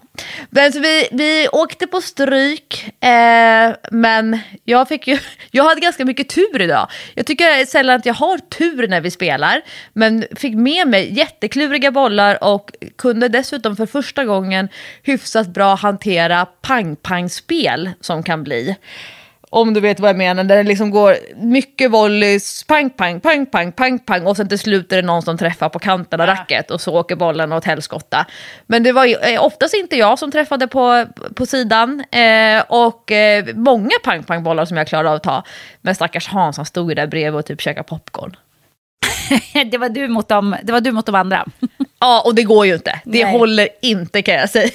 [0.50, 5.18] men så vi, vi åkte på stryk, eh, men jag, fick ju,
[5.50, 6.90] jag hade ganska mycket tur idag.
[7.14, 11.90] Jag tycker sällan att jag har tur när vi spelar, men fick med mig jättekluriga
[11.90, 14.68] bollar och kunde dessutom för första gången
[15.02, 18.76] hyfsat bra hantera pang-pang-spel som kan bli.
[19.56, 23.46] Om du vet vad jag menar, där det liksom går mycket volleys, pang, pang, pang,
[23.46, 26.28] pang, pang, pang och sen till slut är det någon som träffar på kanten av
[26.28, 26.34] ja.
[26.34, 28.26] racket och så åker bollen åt helskotta.
[28.66, 33.44] Men det var eh, oftast inte jag som träffade på, på sidan eh, och eh,
[33.54, 35.42] många pang, pang bollar som jag klarade av att ta.
[35.80, 38.36] Men stackars Hans, han stod ju där bredvid och typ käkade popcorn.
[39.70, 41.46] det, var du mot dem, det var du mot de andra.
[42.00, 43.00] ja, och det går ju inte.
[43.04, 43.38] Det Nej.
[43.38, 44.70] håller inte kan jag säga.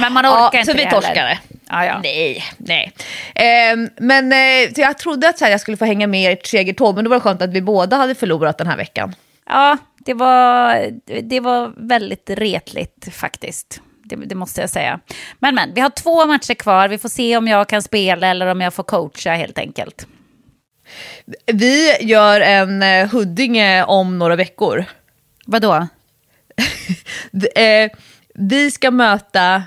[0.00, 1.38] Men man orkar ja, inte så vi torskade.
[1.68, 2.00] Ja, ja.
[2.02, 2.92] Nej, nej.
[3.34, 6.94] Eh, men eh, jag trodde att här, jag skulle få hänga med i ert segertåg,
[6.94, 9.14] men det var skönt att vi båda hade förlorat den här veckan.
[9.46, 10.90] Ja, det var,
[11.22, 13.80] det var väldigt retligt faktiskt.
[14.04, 15.00] Det, det, måste jag säga.
[15.38, 16.88] Men, men, vi har två matcher kvar.
[16.88, 20.06] Vi får se om jag kan spela eller om jag får coacha helt enkelt.
[21.46, 24.84] Vi gör en eh, Huddinge om några veckor.
[25.46, 25.74] Vadå?
[27.54, 27.90] eh,
[28.34, 29.62] vi ska möta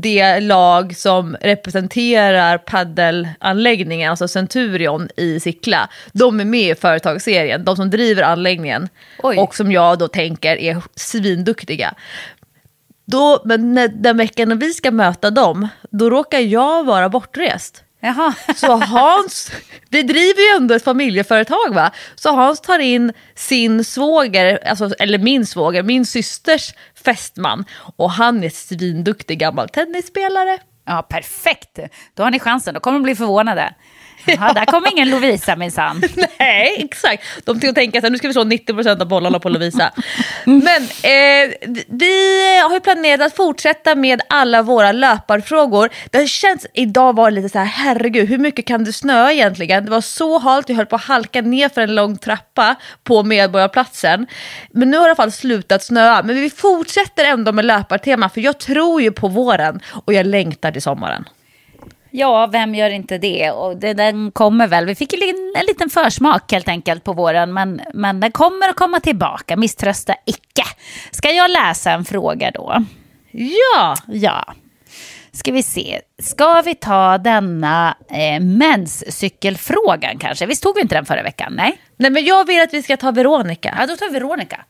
[0.00, 7.76] det lag som representerar paddelanläggningen, alltså Centurion i Sickla, de är med i företagsserien, de
[7.76, 8.88] som driver anläggningen
[9.22, 9.38] Oj.
[9.38, 11.94] och som jag då tänker är svinduktiga.
[13.04, 17.84] Då, men när, den veckan när vi ska möta dem, då råkar jag vara bortrest.
[18.04, 18.34] Jaha.
[18.56, 19.52] Så Hans,
[19.88, 21.90] vi driver ju ändå ett familjeföretag va?
[22.14, 27.64] Så Hans tar in sin svåger, alltså, eller min svåger, min systers fästman.
[27.96, 30.58] Och han är svinduktig gammal tennisspelare.
[30.86, 31.78] Ja, perfekt.
[32.14, 33.74] Då har ni chansen, då kommer de bli förvånade.
[34.26, 36.02] Ja, där kom ingen Lovisa minsann.
[36.38, 37.24] Nej, exakt.
[37.44, 39.92] De till att tänka nu ska vi slå 90% av bollarna på Lovisa.
[40.44, 41.50] Men eh,
[41.88, 45.90] vi har ju planerat att fortsätta med alla våra löparfrågor.
[46.10, 49.84] Det känns, idag var det lite så här, herregud, hur mycket kan det snöa egentligen?
[49.84, 53.22] Det var så halt, jag höll på att halka ner för en lång trappa på
[53.22, 54.26] Medborgarplatsen.
[54.70, 56.22] Men nu har det i alla fall slutat snöa.
[56.22, 60.72] Men vi fortsätter ändå med löpartema, för jag tror ju på våren och jag längtar
[60.72, 61.24] till sommaren.
[62.16, 63.50] Ja, vem gör inte det?
[63.50, 64.86] Och det, den kommer väl.
[64.86, 68.76] Vi fick en, en liten försmak helt enkelt på våren, men, men den kommer att
[68.76, 69.56] komma tillbaka.
[69.56, 70.64] Misströsta icke.
[71.10, 72.84] Ska jag läsa en fråga då?
[73.30, 73.96] Ja!
[74.06, 74.54] Ja.
[75.32, 76.00] Ska vi se.
[76.22, 80.46] Ska vi ta denna eh, menscykelfrågan kanske?
[80.46, 81.52] Visst tog vi inte den förra veckan?
[81.56, 81.78] Nej?
[81.96, 83.74] Nej, men jag vill att vi ska ta Veronica.
[83.78, 84.64] Ja, då tar vi Veronica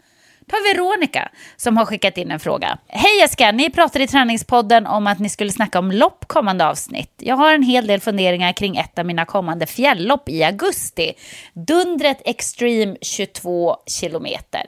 [0.48, 2.78] tar Veronica som har skickat in en fråga.
[2.88, 7.12] Hej Jessica, ni pratade i träningspodden om att ni skulle snacka om lopp kommande avsnitt.
[7.18, 11.12] Jag har en hel del funderingar kring ett av mina kommande fjälllopp i augusti.
[11.52, 14.66] Dundret Extreme 22 kilometer.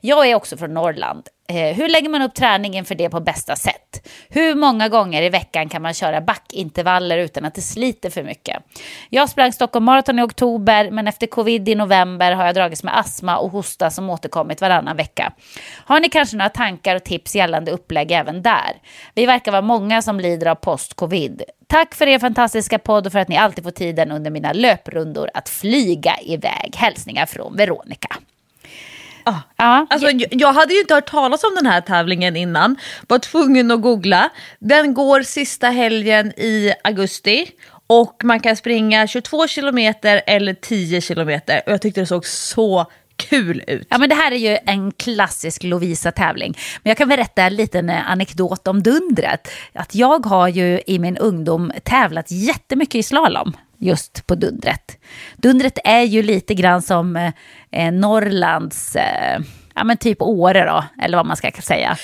[0.00, 1.28] Jag är också från Norrland.
[1.48, 4.08] Eh, hur lägger man upp träningen för det på bästa sätt?
[4.28, 8.62] Hur många gånger i veckan kan man köra backintervaller utan att det sliter för mycket?
[9.10, 12.98] Jag sprang Stockholm Marathon i oktober, men efter covid i november har jag dragits med
[12.98, 15.32] astma och hosta som återkommit varannan vecka.
[15.86, 18.72] Har ni kanske några tankar och tips gällande upplägg även där?
[19.14, 21.42] Vi verkar vara många som lider av post-covid.
[21.66, 25.30] Tack för er fantastiska podd och för att ni alltid får tiden under mina löprundor
[25.34, 26.76] att flyga iväg.
[26.76, 28.16] Hälsningar från Veronica.
[29.24, 29.34] Ah.
[29.56, 29.86] Ja.
[29.90, 32.76] Alltså, jag hade ju inte hört talas om den här tävlingen innan.
[33.08, 34.30] Var tvungen att googla.
[34.58, 37.50] Den går sista helgen i augusti.
[37.86, 41.62] Och man kan springa 22 kilometer eller 10 kilometer.
[41.66, 43.86] Och jag tyckte det såg så kul ut.
[43.90, 46.58] Ja men det här är ju en klassisk Lovisa-tävling.
[46.82, 49.48] Men jag kan berätta en liten anekdot om dundret.
[49.72, 54.98] Att jag har ju i min ungdom tävlat jättemycket i slalom just på Dundret.
[55.36, 57.16] Dundret är ju lite grann som
[57.70, 59.40] eh, Norrlands, eh,
[59.74, 61.96] ja men typ Åre då, eller vad man ska säga.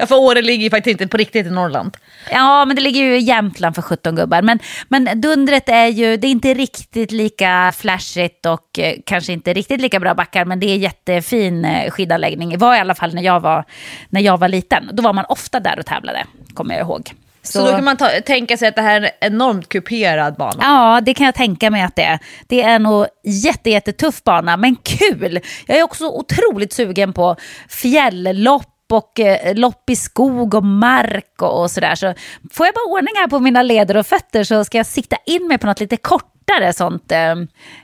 [0.00, 1.96] Ja, för Åre ligger ju faktiskt inte på riktigt i Norrland.
[2.30, 4.42] Ja, men det ligger ju i Jämtland för 17 gubbar.
[4.42, 9.54] Men, men Dundret är ju, det är inte riktigt lika flashigt och eh, kanske inte
[9.54, 12.50] riktigt lika bra backar, men det är jättefin eh, skidanläggning.
[12.50, 13.64] Det var i alla fall när jag var,
[14.08, 14.90] när jag var liten.
[14.92, 17.12] Då var man ofta där och tävlade, kommer jag ihåg.
[17.52, 20.58] Så, då kan man ta, tänka sig att det här är en enormt kuperad bana.
[20.60, 22.18] Ja, det kan jag tänka mig att det är.
[22.46, 25.40] Det är nog jätte, jättetuff bana, men kul.
[25.66, 27.36] Jag är också otroligt sugen på
[27.68, 31.94] fjälllopp och eh, lopp i skog och mark och, och sådär.
[31.94, 32.14] Så
[32.52, 35.48] får jag bara ordning här på mina leder och fötter så ska jag sikta in
[35.48, 37.34] mig på något lite kortare sånt eh,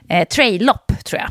[0.09, 1.29] eh, trail-lopp tror jag.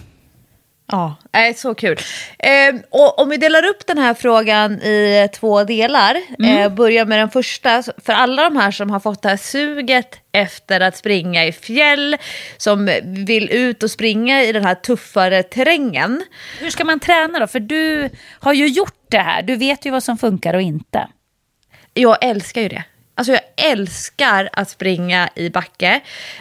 [0.86, 1.98] Ja, är så kul.
[2.38, 6.58] Eh, och om vi delar upp den här frågan i två delar, mm.
[6.58, 7.82] eh, börjar med den första.
[7.82, 12.16] För alla de här som har fått det här suget efter att springa i fjäll,
[12.56, 16.24] som vill ut och springa i den här tuffare terrängen.
[16.60, 17.46] Hur ska man träna då?
[17.46, 21.08] För du har ju gjort det här, du vet ju vad som funkar och inte.
[21.94, 22.84] Jag älskar ju det.
[23.16, 26.00] Alltså jag älskar att springa i backe.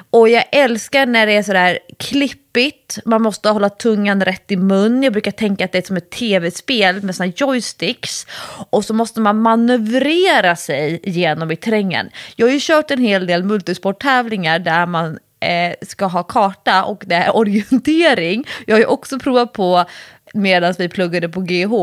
[0.10, 5.04] Och jag älskar när det är sådär klippigt, man måste hålla tungan rätt i mun.
[5.04, 8.28] Jag brukar tänka att det är som ett tv-spel med såna joysticks.
[8.70, 12.10] Och så måste man manövrera sig genom i terrängen.
[12.36, 17.04] Jag har ju kört en hel del multisporttävlingar där man eh, ska ha karta och
[17.06, 18.48] det är orientering.
[18.68, 19.86] Jag har ju också provat på
[20.34, 21.74] medan vi pluggade på GH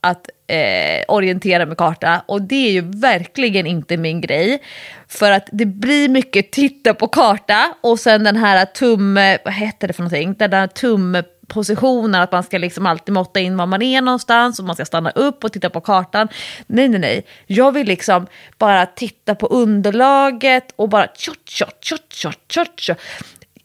[0.00, 4.62] att eh, orientera med karta och det är ju verkligen inte min grej.
[5.08, 9.88] För att det blir mycket titta på karta och sen den här tum, vad heter
[9.88, 13.82] det för någonting, den där tumpositionen att man ska liksom alltid måtta in var man
[13.82, 16.28] är någonstans och man ska stanna upp och titta på kartan.
[16.66, 17.26] Nej, nej, nej.
[17.46, 18.26] Jag vill liksom
[18.58, 23.00] bara titta på underlaget och bara tjott, tjott, tjott, tjott, tjott, tjott.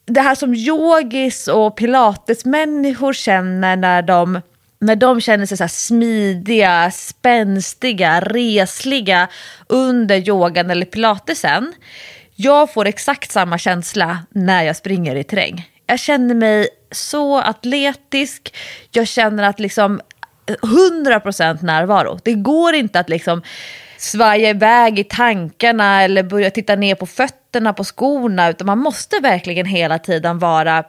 [0.06, 4.42] Det här som yogis och pilatesmänniskor känner när de
[4.80, 9.28] när de känner sig så smidiga, spänstiga, resliga
[9.68, 11.74] under yogan eller pilatesen.
[12.36, 15.70] Jag får exakt samma känsla när jag springer i terräng.
[15.88, 18.56] Jag känner mig så atletisk,
[18.92, 20.02] jag känner att liksom
[20.48, 22.20] 100% närvaro.
[22.24, 23.42] Det går inte att liksom
[23.98, 29.20] svaja iväg i tankarna eller börja titta ner på fötterna på skorna utan man måste
[29.20, 30.84] verkligen hela tiden vara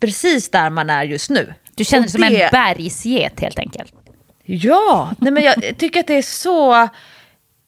[0.00, 1.54] precis där man är just nu.
[1.74, 3.94] Du känner dig som en bergsget helt enkelt.
[4.44, 6.88] Ja, nej men jag tycker att det är så,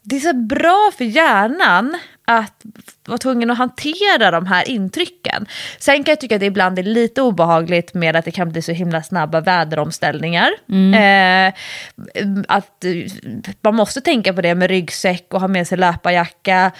[0.02, 2.62] det är så bra för hjärnan att
[3.06, 5.46] vara tvungen att hantera de här intrycken.
[5.78, 8.62] Sen kan jag tycka att det ibland är lite obehagligt med att det kan bli
[8.62, 10.50] så himla snabba väderomställningar.
[10.68, 10.94] Mm.
[10.94, 11.54] Eh,
[12.48, 12.84] att
[13.60, 16.72] man måste tänka på det med ryggsäck och ha med sig löparjacka.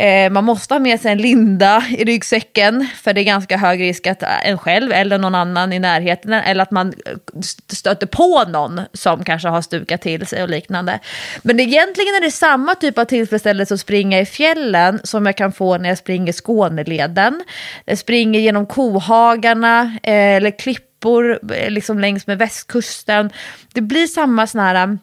[0.00, 3.80] Eh, man måste ha med sig en linda i ryggsäcken för det är ganska hög
[3.80, 7.40] risk att eh, en själv eller någon annan i närheten eller att man eh,
[7.72, 11.00] stöter på någon som kanske har stukat till sig och liknande.
[11.42, 15.52] Men egentligen är det samma typ av tillfredsställelse att springa i fjällen som jag kan
[15.52, 17.44] få när jag springer Skåneleden.
[17.84, 23.30] Jag springer genom kohagarna eh, eller klippor eh, liksom längs med västkusten.
[23.72, 24.98] Det blir samma sån här...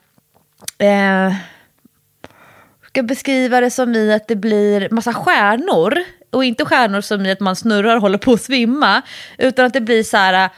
[0.78, 1.34] Eh,
[2.98, 5.98] ska beskriva det som i att det blir massa stjärnor.
[6.32, 9.02] Och inte stjärnor som i att man snurrar och håller på att svimma.
[9.38, 10.52] Utan att det blir så här, äh,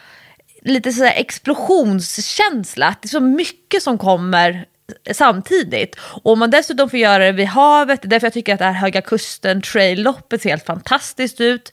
[0.62, 2.96] lite så här explosionskänsla.
[3.02, 4.66] det är så mycket som kommer
[5.12, 5.96] samtidigt.
[6.00, 8.74] Och om man dessutom får göra det vid havet, därför jag tycker att det här
[8.74, 11.72] Höga Kusten trail-loppet ser helt fantastiskt ut.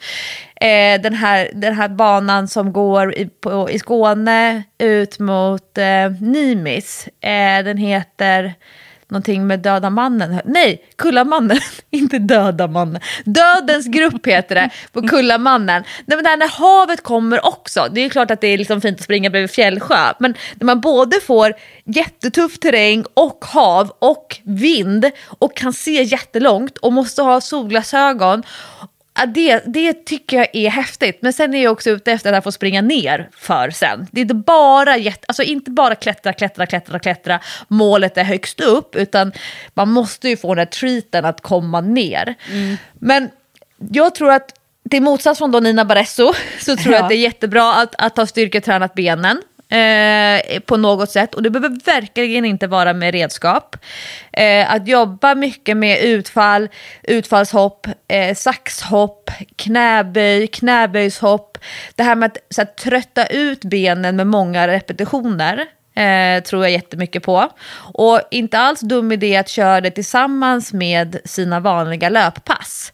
[0.60, 6.10] Eh, den, här, den här banan som går i, på, i Skåne ut mot eh,
[6.20, 8.54] Nimis, eh, den heter
[9.08, 10.40] någonting med Döda mannen.
[10.44, 13.00] Nej, Kullamannen, inte Döda mannen.
[13.24, 15.84] Dödens grupp heter det på Kullamannen.
[16.06, 18.80] Nej, men det här när havet kommer också, det är klart att det är liksom
[18.80, 24.40] fint att springa bredvid fjällsjö, men när man både får jättetuff terräng och hav och
[24.42, 28.42] vind och kan se jättelångt och måste ha solglasögon
[29.26, 31.18] det, det tycker jag är häftigt.
[31.22, 34.06] Men sen är jag också ute efter att få springa ner för sen.
[34.10, 34.94] Det är inte bara,
[35.28, 37.40] alltså inte bara klättra, klättra, klättra, klättra.
[37.68, 38.96] Målet är högst upp.
[38.96, 39.32] Utan
[39.74, 42.34] man måste ju få den här treaten att komma ner.
[42.50, 42.76] Mm.
[42.94, 43.30] Men
[43.90, 44.52] jag tror att
[44.90, 48.26] till motsats från Nina Barresso så tror jag att det är jättebra att, att ha
[48.26, 51.34] styrketränat benen eh, på något sätt.
[51.34, 53.76] Och det behöver verkligen inte vara med redskap.
[54.32, 56.68] Eh, att jobba mycket med utfall,
[57.02, 61.58] utfallshopp, eh, saxhopp, knäböj, knäböjshopp.
[61.94, 65.66] Det här med att så här, trötta ut benen med många repetitioner.
[65.96, 67.48] Eh, tror jag jättemycket på.
[67.94, 72.92] Och inte alls dum idé att köra det tillsammans med sina vanliga löppass.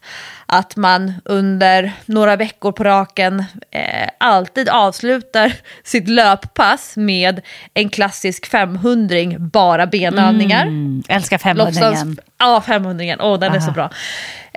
[0.53, 7.41] Att man under några veckor på raken eh, alltid avslutar sitt löppass med
[7.73, 10.61] en klassisk 500 bara benövningar.
[10.61, 11.95] Mm, älskar 500
[12.39, 13.57] Ja, 500 Åh, oh, den Aha.
[13.57, 13.89] är så bra.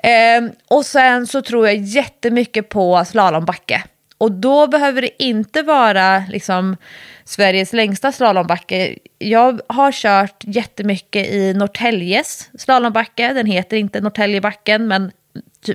[0.02, 3.82] Eh, och sen så tror jag jättemycket på slalombacke.
[4.18, 6.76] Och då behöver det inte vara liksom
[7.24, 8.98] Sveriges längsta slalombacke.
[9.18, 13.32] Jag har kört jättemycket i Norrtäljes slalombacke.
[13.32, 15.12] Den heter inte Norrtäljebacken, men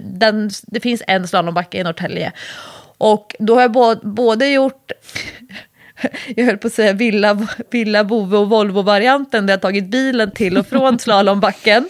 [0.02, 2.32] den, det finns en slalombacke i Norrtälje.
[2.98, 4.92] Och då har jag både gjort
[6.36, 10.58] jag höll på att säga Villa, Villa Bove och Volvo-varianten där jag tagit bilen till
[10.58, 11.90] och från slalombacken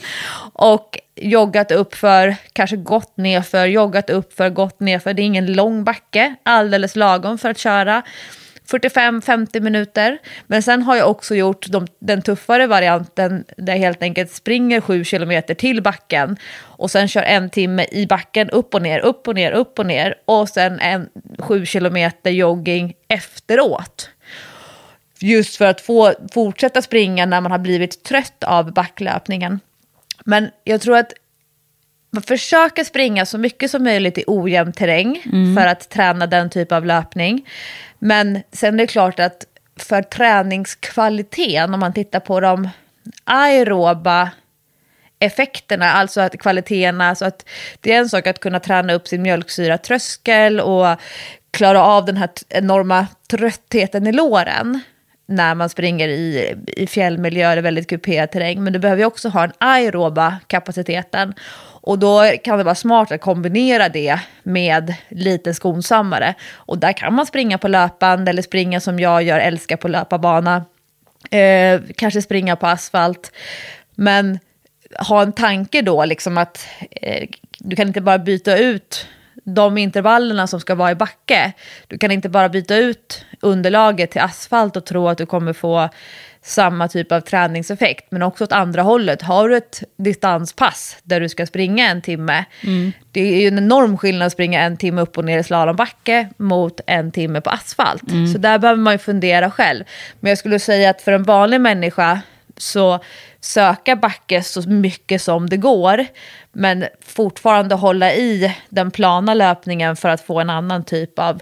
[0.54, 5.14] och joggat upp för, kanske gått ner för, joggat upp för, gått ner för.
[5.14, 8.04] Det är ingen lång backe, alldeles lagom för att köra.
[8.72, 10.18] 45-50 minuter.
[10.48, 14.82] Men sen har jag också gjort de, den tuffare varianten där jag helt enkelt springer
[14.82, 16.38] 7 kilometer till backen
[16.82, 19.86] och sen kör en timme i backen upp och ner, upp och ner, upp och
[19.86, 24.10] ner och sen en 7 kilometer jogging efteråt.
[25.20, 29.60] Just för att få fortsätta springa när man har blivit trött av backlöpningen.
[30.26, 31.14] Men jag tror att
[32.12, 35.56] man försöker springa så mycket som möjligt i ojämn terräng mm.
[35.56, 37.50] för att träna den typ av löpning.
[38.00, 42.70] Men sen är det klart att för träningskvaliteten, om man tittar på de
[43.24, 44.30] aeroba
[45.22, 47.46] effekterna, alltså att kvaliteterna, alltså att
[47.82, 50.88] det är en sak att kunna träna upp sin mjölksyratröskel och
[51.52, 54.80] klara av den här enorma tröttheten i låren
[55.26, 58.64] när man springer i, i fjällmiljö eller väldigt kuperad terräng.
[58.64, 61.34] Men du behöver ju också ha den aeroba kapaciteten.
[61.84, 66.36] Och då kan det vara smart att kombinera det med lite skonsammare.
[66.54, 70.66] Och där kan man springa på löpband eller springa som jag gör, älskar på löparbana.
[71.32, 73.32] Eh, kanske springa på asfalt.
[73.96, 74.40] Men
[75.00, 77.28] ha en tanke då, liksom att eh,
[77.60, 79.08] du kan inte bara byta ut
[79.44, 81.54] de intervallerna som ska vara i backe.
[81.88, 85.90] Du kan inte bara byta ut underlaget till asfalt och tro att du kommer få
[86.44, 88.12] samma typ av träningseffekt.
[88.12, 92.46] Men också åt andra hållet, har du ett distanspass där du ska springa en timme,
[92.62, 92.92] mm.
[93.12, 96.30] det är ju en enorm skillnad att springa en timme upp och ner i slalombacke
[96.38, 98.12] mot en timme på asfalt.
[98.12, 98.28] Mm.
[98.28, 99.84] Så där behöver man ju fundera själv.
[100.20, 102.22] Men jag skulle säga att för en vanlig människa
[102.62, 103.00] så
[103.40, 106.06] söka backe så mycket som det går,
[106.52, 111.42] men fortfarande hålla i den plana löpningen för att få en annan typ av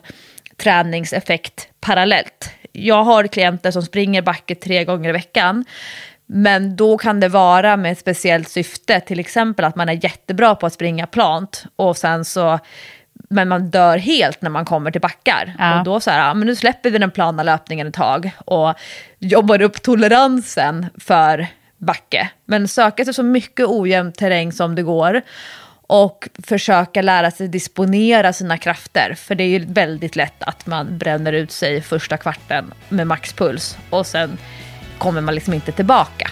[0.58, 2.51] träningseffekt parallellt.
[2.71, 5.65] Jag har klienter som springer backe tre gånger i veckan,
[6.25, 10.55] men då kan det vara med ett speciellt syfte, till exempel att man är jättebra
[10.55, 12.60] på att springa plant och sen så
[13.29, 15.55] men man dör helt när man kommer till backar.
[15.59, 15.77] Ja.
[15.79, 18.73] Och då så här, ja, men nu släpper vi den plana löpningen ett tag och
[19.19, 22.29] jobbar upp toleransen för backe.
[22.45, 25.21] Men söka sig så mycket ojämn terräng som det går
[25.87, 29.13] och försöka lära sig disponera sina krafter.
[29.13, 33.77] För det är ju väldigt lätt att man bränner ut sig första kvarten med maxpuls
[33.89, 34.37] och sen
[34.97, 36.31] kommer man liksom inte tillbaka.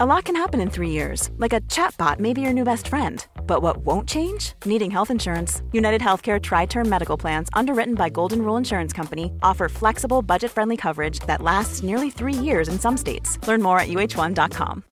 [0.00, 2.88] A lot can happen in three years, like a chatbot may be your new best
[2.88, 4.54] friend But what won't change?
[4.64, 5.62] Needing health insurance.
[5.72, 10.50] United Healthcare Tri Term Medical Plans, underwritten by Golden Rule Insurance Company, offer flexible, budget
[10.50, 13.38] friendly coverage that lasts nearly three years in some states.
[13.48, 14.82] Learn more at uh1.com.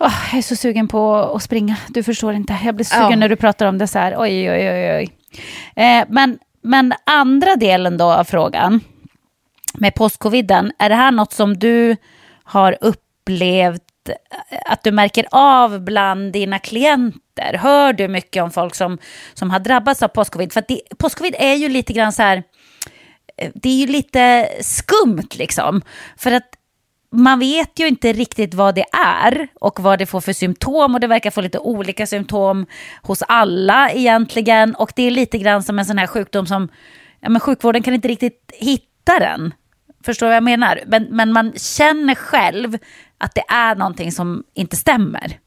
[0.00, 1.76] Åh, jag är så sugen på att springa.
[1.88, 2.58] Du förstår inte.
[2.64, 3.16] Jag blir sugen Ja.
[3.16, 4.14] när du pratar om det så här.
[4.18, 5.08] Oj, oj, oj, oj.
[5.84, 8.80] Eh, men, men andra delen då av frågan
[9.74, 10.72] med postcoviden.
[10.78, 11.96] Är det här något som du
[12.44, 13.82] har upplevt
[14.66, 17.58] att du märker av bland dina klienter?
[17.58, 18.98] Hör du mycket om folk som,
[19.34, 20.52] som har drabbats av postcovid?
[20.52, 22.42] För att det, postcovid är ju lite grann så här,
[23.36, 25.82] eh, det är ju lite skumt liksom.
[26.16, 26.48] För att
[27.12, 31.00] man vet ju inte riktigt vad det är och vad det får för symptom och
[31.00, 32.66] det verkar få lite olika symptom
[33.02, 36.68] hos alla egentligen och det är lite grann som en sån här sjukdom som
[37.20, 39.54] ja, men sjukvården kan inte riktigt hitta den.
[40.04, 40.80] Förstår du vad jag menar?
[40.86, 42.78] Men, men man känner själv
[43.18, 45.38] att det är någonting som inte stämmer.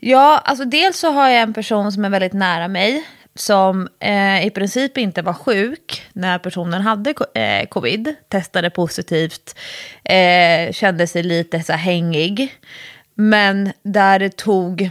[0.00, 3.04] Ja, alltså dels så har jag en person som är väldigt nära mig
[3.34, 9.58] som eh, i princip inte var sjuk när personen hade eh, covid, testade positivt,
[10.04, 12.54] eh, kände sig lite så här hängig.
[13.14, 14.90] Men där det tog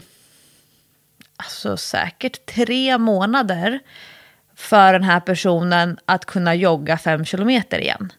[1.38, 3.80] alltså, säkert tre månader
[4.58, 8.14] för den här personen att kunna jogga fem kilometer igen.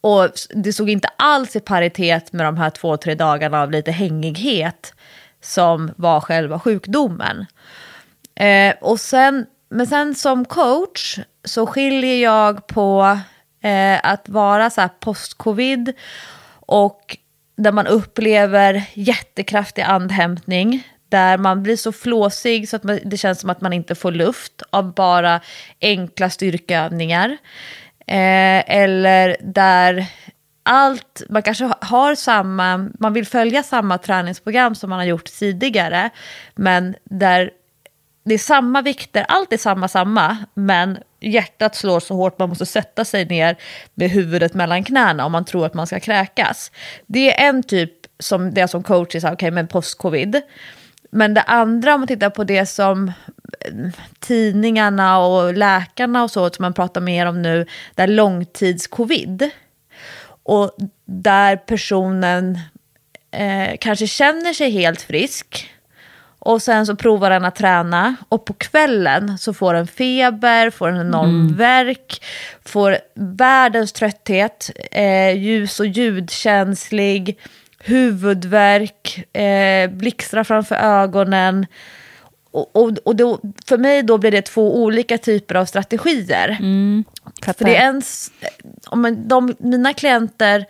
[0.00, 3.92] Och det såg inte alls i paritet med de här två, tre dagarna av lite
[3.92, 4.94] hängighet
[5.40, 7.46] som var själva sjukdomen.
[8.34, 13.18] Eh, och sen, men sen som coach så skiljer jag på
[13.62, 15.92] eh, att vara så här post-covid
[16.66, 17.16] och
[17.56, 23.40] där man upplever jättekraftig andhämtning, där man blir så flåsig så att man, det känns
[23.40, 25.40] som att man inte får luft av bara
[25.80, 27.28] enkla styrkeövningar.
[28.06, 30.06] Eh, eller där
[30.62, 36.10] allt, man kanske har samma, man vill följa samma träningsprogram som man har gjort tidigare,
[36.54, 37.50] men där
[38.24, 42.66] det är samma vikter, allt är samma samma, men hjärtat slår så hårt man måste
[42.66, 43.56] sätta sig ner
[43.94, 46.72] med huvudet mellan knäna om man tror att man ska kräkas.
[47.06, 50.42] Det är en typ som det är som coach är okej okay, men post-covid.
[51.14, 53.08] Men det andra om man tittar på det som
[53.60, 53.74] eh,
[54.20, 59.50] tidningarna och läkarna och så som man pratar mer om nu, där långtidscovid.
[60.42, 62.58] Och där personen
[63.30, 65.68] eh, kanske känner sig helt frisk.
[66.44, 70.88] Och sen så provar den att träna och på kvällen så får den feber, får
[70.88, 72.24] en enorm värk,
[72.64, 77.38] får världens trötthet, eh, ljus och ljudkänslig,
[77.84, 81.66] huvudvärk, eh, blixtrar framför ögonen.
[82.50, 86.58] Och, och, och då, för mig då blir det två olika typer av strategier.
[87.58, 88.02] För det är en,
[88.86, 90.64] om de, mina klienter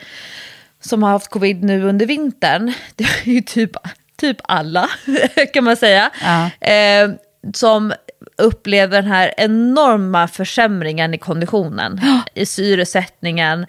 [0.81, 3.71] som har haft covid nu under vintern, det är ju typ,
[4.17, 4.89] typ alla
[5.55, 6.69] kan man säga, Ja.
[6.69, 7.11] eh,
[7.55, 7.93] som
[8.37, 12.01] upplever den här enorma försämringen i konditionen,
[12.35, 13.67] i syresättningen.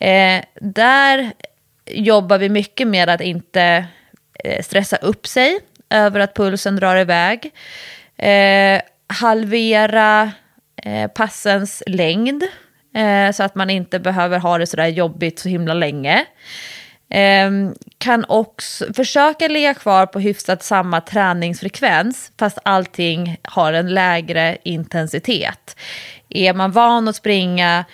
[0.00, 1.32] Eh, där
[1.90, 3.86] jobbar vi mycket med att inte
[4.44, 5.60] eh, stressa upp sig
[5.90, 7.52] över att pulsen drar iväg.
[8.16, 10.32] Eh, halvera
[10.82, 12.42] eh, passens längd
[12.94, 16.24] eh, så att man inte behöver ha det sådär jobbigt så himla länge.
[17.10, 17.50] Eh,
[17.98, 25.76] kan också försöka ligga kvar på hyfsat samma träningsfrekvens fast allting har en lägre intensitet.
[26.28, 27.84] Är man van att springa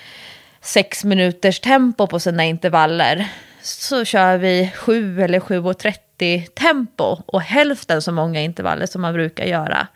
[0.60, 3.28] sex minuters tempo på sina intervaller
[3.64, 9.44] så kör vi 7 eller 7.30 tempo och hälften så många intervaller som man brukar
[9.44, 9.86] göra.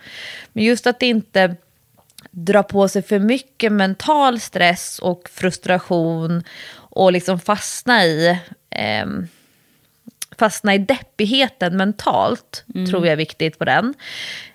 [0.53, 1.57] Men just att inte
[2.31, 6.45] dra på sig för mycket mental stress och frustration
[6.75, 8.39] och liksom fastna i
[8.71, 9.29] ehm,
[10.39, 13.95] fastna i deppigheten mentalt, tror jag är viktigt på den.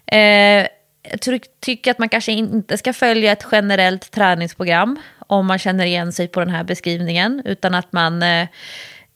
[0.06, 0.68] Eh,
[1.12, 5.86] jag ty- tycker att man kanske inte ska följa ett generellt träningsprogram om man känner
[5.86, 8.48] igen sig på den här beskrivningen, utan att man eh,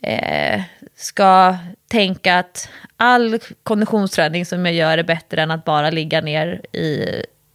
[0.01, 0.61] eh,
[0.95, 6.75] ska tänka att all konditionsträning som jag gör är bättre än att bara ligga ner
[6.75, 7.05] i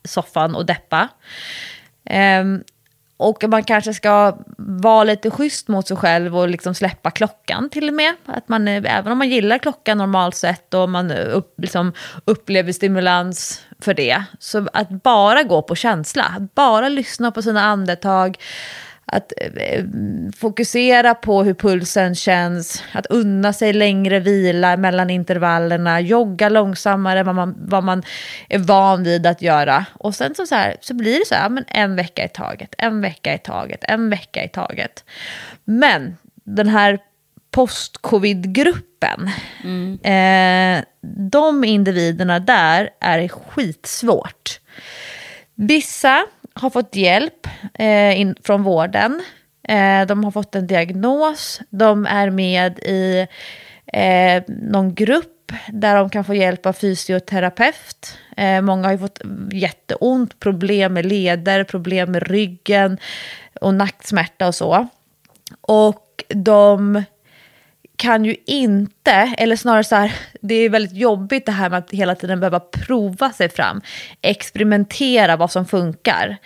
[0.05, 1.09] soffan och deppa.
[2.05, 2.45] Eh,
[3.17, 7.89] och man kanske ska vara lite schysst mot sig själv och liksom släppa klockan till
[7.89, 8.15] och med.
[8.27, 11.93] Att man, eh, även om man gillar klockan normalt sett och man upp, liksom
[12.25, 14.25] upplever stimulans för det.
[14.39, 18.39] Så att bara gå på känsla, att bara lyssna på sina andetag.
[19.13, 19.85] Att eh,
[20.37, 27.27] fokusera på hur pulsen känns, att unna sig längre vila mellan intervallerna, jogga långsammare än
[27.27, 28.03] vad man, vad man
[28.49, 29.87] är van vid att göra.
[29.95, 32.75] Och sen så, så, här, så blir det så här, men en vecka i taget,
[32.79, 35.05] en vecka i taget, en vecka i taget.
[35.65, 36.99] Men den här
[37.51, 39.31] post-covid-gruppen.
[40.03, 40.85] Eh,
[41.31, 44.61] de individerna där är skitsvårt.
[45.55, 49.23] Vissa har fått hjälp eh, in, från vården.
[49.69, 51.61] Eh, de har fått en diagnos.
[51.71, 53.27] De är med i
[53.93, 58.19] eh, någon grupp där de kan få hjälp av fysioterapeut.
[58.37, 59.21] Eh, många har ju fått
[59.53, 62.99] jätteont, problem med leder, problem med ryggen
[63.61, 64.89] och nacksmärta och så.
[65.61, 67.03] Och de
[67.97, 71.91] kan ju inte, eller snarare så här, det är väldigt jobbigt det här med att
[71.91, 73.81] hela tiden behöva prova sig fram,
[74.21, 76.37] experimentera vad som funkar.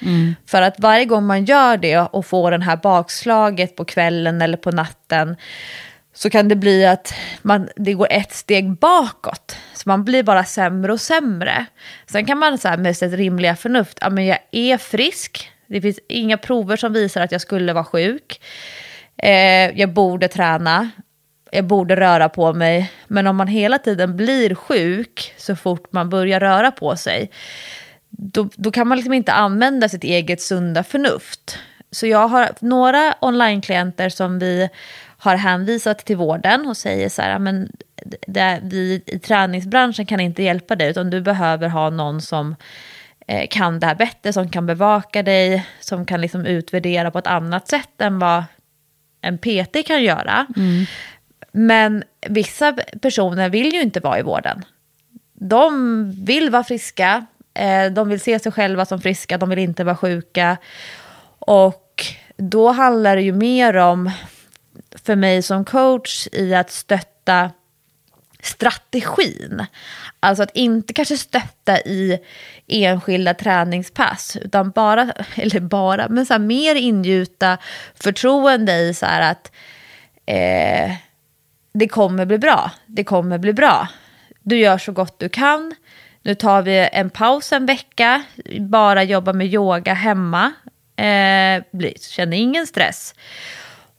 [0.47, 4.57] För att varje gång man gör det och får den här bakslaget på kvällen eller
[4.57, 5.37] på natten
[6.15, 9.57] så kan det bli att man, det går ett steg bakåt.
[9.75, 11.67] Så man blir bara sämre och sämre.
[12.07, 15.81] Sen kan man så här med sitt rimliga förnuft, ja men jag är frisk, det
[15.81, 18.41] finns inga prover som visar att jag skulle vara sjuk.
[19.17, 20.91] Eh, jag borde träna,
[21.57, 22.93] jag borde röra på mig.
[23.07, 27.31] Men om man hela tiden blir sjuk så fort man börjar röra på sig,
[28.11, 31.59] då, då kan man liksom inte använda sitt eget sunda förnuft.
[31.91, 34.69] Så jag har några online-klienter som vi
[35.19, 37.73] har hänvisat till vården och säger så här, men
[38.27, 42.57] det, vi i träningsbranschen kan inte hjälpa dig, utan du behöver ha någon som
[43.27, 47.27] eh, kan det här bättre, som kan bevaka dig, som kan liksom utvärdera på ett
[47.27, 48.45] annat sätt än vad
[49.21, 50.47] en PT kan göra.
[50.57, 50.85] Mm.
[51.59, 54.65] Men vissa personer vill ju inte vara i vården.
[55.33, 59.85] De vill vara friska, eh, de vill se sig själva som friska, de vill inte
[59.85, 60.57] vara sjuka.
[61.39, 62.05] Och
[62.37, 64.11] då handlar det ju mer om,
[65.05, 67.51] för mig som coach, i att stötta
[68.43, 69.67] strategin.
[70.21, 72.19] Alltså att inte kanske stötta i
[72.67, 77.59] enskilda träningspass, utan bara, eller bara, men så här, mer ingjuta
[77.95, 79.53] förtroende i så här att
[80.27, 81.06] eh,
[81.79, 83.89] det kommer bli bra, det kommer bli bra.
[84.43, 85.74] Du gör så gott du kan.
[86.22, 88.22] Nu tar vi en paus en vecka,
[88.61, 90.53] bara jobba med yoga hemma.
[90.97, 91.62] Eh,
[92.01, 93.14] känner ingen stress.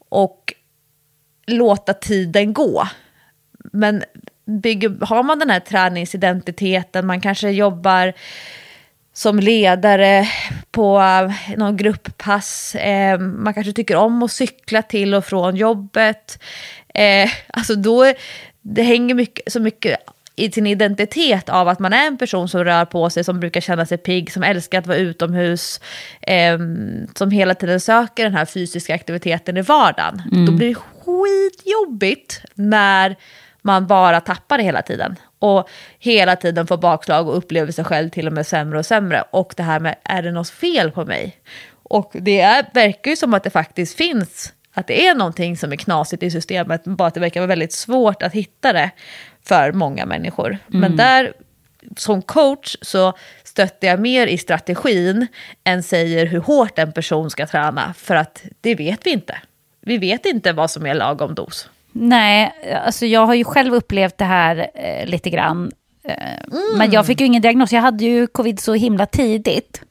[0.10, 0.54] Och
[1.48, 2.88] låta tiden gå.
[3.72, 4.04] Men
[4.46, 8.14] bygger, har man den här träningsidentiteten, man kanske jobbar
[9.14, 10.28] som ledare
[10.72, 12.76] på eh, någon grupppass.
[12.76, 16.44] Eh, man kanske tycker om att cykla till och från jobbet.
[16.98, 18.14] Eh, alltså då,
[18.62, 20.00] det hänger mycket, så mycket
[20.36, 23.62] i sin identitet av att man är en person som rör på sig, som brukar
[23.62, 25.82] känna sig pigg, som älskar att vara utomhus,
[26.22, 26.58] eh,
[27.16, 30.22] som hela tiden söker den här fysiska aktiviteten i vardagen.
[30.46, 33.16] Då blir det skitjobbigt när
[33.62, 35.16] man bara tappar det hela tiden.
[35.40, 35.70] Och
[36.00, 39.24] hela tiden får bakslag och upplever sig själv till och med sämre och sämre.
[39.32, 41.38] Och det här med, är det något fel på mig?
[41.84, 45.72] Och det är, verkar ju som att det faktiskt finns, att det är någonting som
[45.72, 48.92] är knasigt i systemet, bara att det verkar vara väldigt svårt att hitta det
[49.44, 50.58] för många människor.
[50.68, 51.34] Men där,
[51.98, 53.14] som coach, så
[53.44, 55.28] stöttar jag mer i strategin
[55.64, 59.38] än säger hur hårt en person ska träna, för att det vet vi inte.
[59.82, 61.70] Vi vet inte vad som är lagom dos.
[61.92, 62.54] Nej,
[62.86, 65.72] alltså jag har ju själv upplevt det här eh, lite grann.
[66.04, 66.16] Eh,
[66.78, 67.72] Men jag fick ju ingen diagnos.
[67.74, 69.82] Jag hade ju covid så himla tidigt.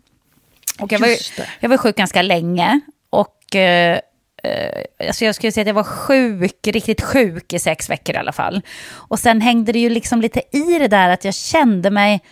[0.81, 1.17] Och jag var, ju,
[1.61, 2.81] jag var sjuk ganska länge.
[3.11, 3.99] Och eh,
[4.47, 8.19] eh, alltså jag skulle säga att jag var sjuk, riktigt sjuk i sex veckor i
[8.19, 8.63] alla fall.
[8.93, 12.23] Och sen hängde det ju liksom lite i det där att jag kände mig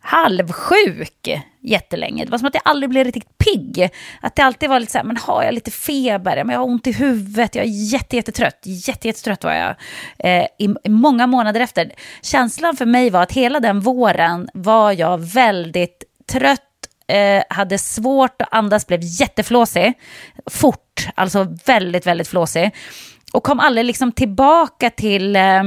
[0.00, 1.28] halvsjuk
[1.60, 2.24] jättelänge.
[2.24, 3.90] Det var som att jag aldrig blev riktigt pigg.
[4.20, 6.66] Att det alltid var lite så här, men har jag lite feber, men jag har
[6.66, 9.04] ont i huvudet, jag är jättejättetrött, jättetrött.
[9.06, 9.74] Jättetrött var jag
[10.18, 11.92] eh, i, i många månader efter.
[12.22, 16.67] Känslan för mig var att hela den våren var jag väldigt trött,
[17.08, 19.94] eh, hade svårt att andas, blev jätteflåsig,
[20.50, 22.70] fort, alltså väldigt, väldigt flåsig.
[23.32, 25.36] Och kom aldrig liksom tillbaka till...
[25.36, 25.62] Eh,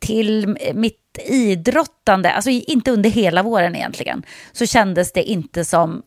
[0.00, 4.22] till mitt idrottande, alltså inte under hela våren egentligen,
[4.52, 6.02] så kändes det inte som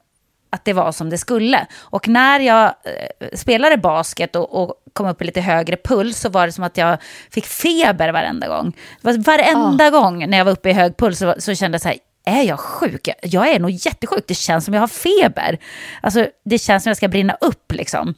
[0.55, 1.67] att det var som det skulle.
[1.78, 6.30] Och när jag eh, spelade basket och, och kom upp i lite högre puls så
[6.30, 6.97] var det som att jag
[7.32, 8.78] fick feber varenda gång.
[9.01, 11.97] Varenda gång när jag var uppe i hög puls så, så kände jag så här,
[12.26, 13.09] är jag sjuk?
[13.21, 15.57] Jag- är nog jättesjuk, det känns som jag har feber.
[16.01, 18.15] Alltså det känns som jag ska brinna upp liksom.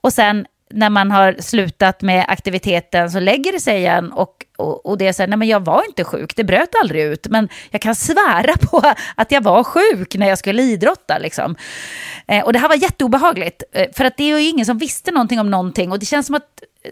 [0.00, 4.86] Och sen när man har slutat med aktiviteten så lägger det sig igen och, och,
[4.86, 7.26] och det är så här, nej men jag var inte sjuk, det bröt aldrig ut,
[7.30, 8.82] men jag kan svära på
[9.14, 11.56] att jag var sjuk när jag skulle idrotta liksom.
[12.26, 15.10] Eh, och det här var jätteobehagligt, eh, för att det är ju ingen som visste
[15.10, 16.90] någonting om någonting och det känns som att eh,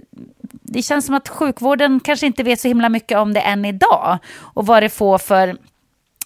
[0.63, 4.19] det känns som att sjukvården kanske inte vet så himla mycket om det än idag
[4.39, 5.57] och vad det får för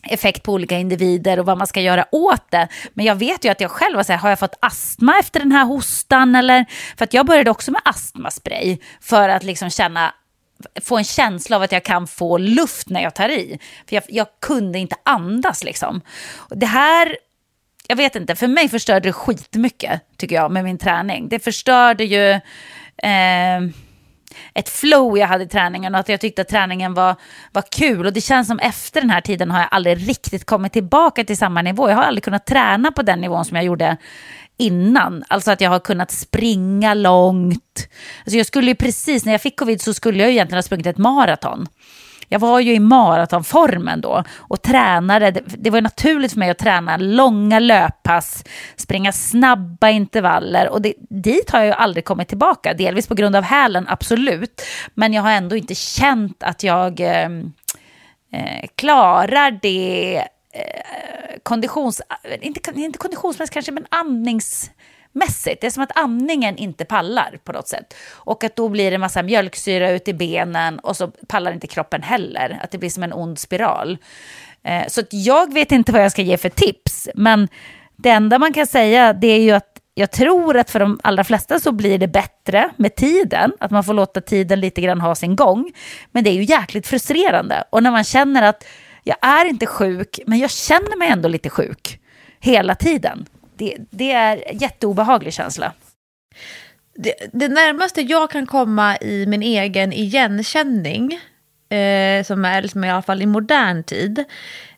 [0.04, 2.68] effekt på olika individer och vad man ska göra åt det.
[2.94, 5.40] Men jag vet ju att jag själv var så här, har jag fått astma efter
[5.40, 6.34] den här hostan?
[6.34, 6.64] Eller,
[6.96, 10.14] för att jag började också med astmaspray för att liksom känna
[10.84, 13.58] få en känsla av att jag kan få luft när jag tar i.
[13.88, 16.00] För jag, jag kunde inte andas liksom.
[16.48, 17.16] Det här,
[17.88, 21.28] jag vet inte, för mig förstörde det skitmycket tycker jag med min träning.
[21.28, 22.30] Det förstörde ju
[22.96, 23.60] eh,
[24.54, 27.16] ett flow jag hade i träningen och att jag tyckte att träningen var,
[27.52, 28.06] var kul.
[28.06, 31.38] Och det känns som efter den här tiden har jag aldrig riktigt kommit tillbaka till
[31.38, 31.88] samma nivå.
[31.90, 33.96] Jag har aldrig kunnat träna på den nivån som jag gjorde
[34.56, 35.24] innan.
[35.28, 37.88] Alltså att jag har kunnat springa långt.
[38.24, 40.62] Alltså jag skulle ju precis, när jag fick covid så skulle jag ju egentligen ha
[40.62, 41.66] sprungit ett maraton.
[42.28, 45.30] Jag var ju i maratonformen då och tränade.
[45.46, 48.44] Det var naturligt för mig att träna långa löppass,
[48.76, 52.74] springa snabba intervaller och det, dit har jag ju aldrig kommit tillbaka.
[52.74, 54.62] Delvis på grund av hälen, absolut.
[54.94, 57.28] Men jag har ändå inte känt att jag eh,
[58.32, 60.16] eh klarar det
[60.52, 62.02] eh, konditions...
[62.40, 64.70] Inte, inte konditionsmässigt kanske, men andnings
[65.14, 65.60] andningsmässigt.
[65.60, 67.94] Det är som att andningen inte pallar på något sätt.
[68.26, 71.66] Och att då blir det en massa mjölksyra ut i benen och så pallar inte
[71.66, 72.58] kroppen heller.
[72.62, 73.98] Att det blir som en ond spiral.
[74.64, 77.08] Eh, så jag vet inte vad jag ska ge för tips.
[77.14, 77.48] Men
[77.96, 81.24] det enda man kan säga det är ju att jag tror att för de allra
[81.24, 85.14] flesta så blir det bättre med tiden, att man får låta tiden lite grann ha
[85.14, 85.72] sin gång.
[86.12, 87.64] Men det är ju jäkligt frustrerande.
[87.70, 88.64] Och när man känner att
[89.04, 92.00] jag är inte sjuk, men jag känner mig ändå lite sjuk
[92.40, 93.26] hela tiden.
[93.56, 95.72] Det, det är en jätteobehaglig känsla.
[96.96, 101.20] Det, det, närmaste jag kan komma i min egen igenkänning,
[101.68, 104.24] eh, som är liksom i alla fall i modern tid,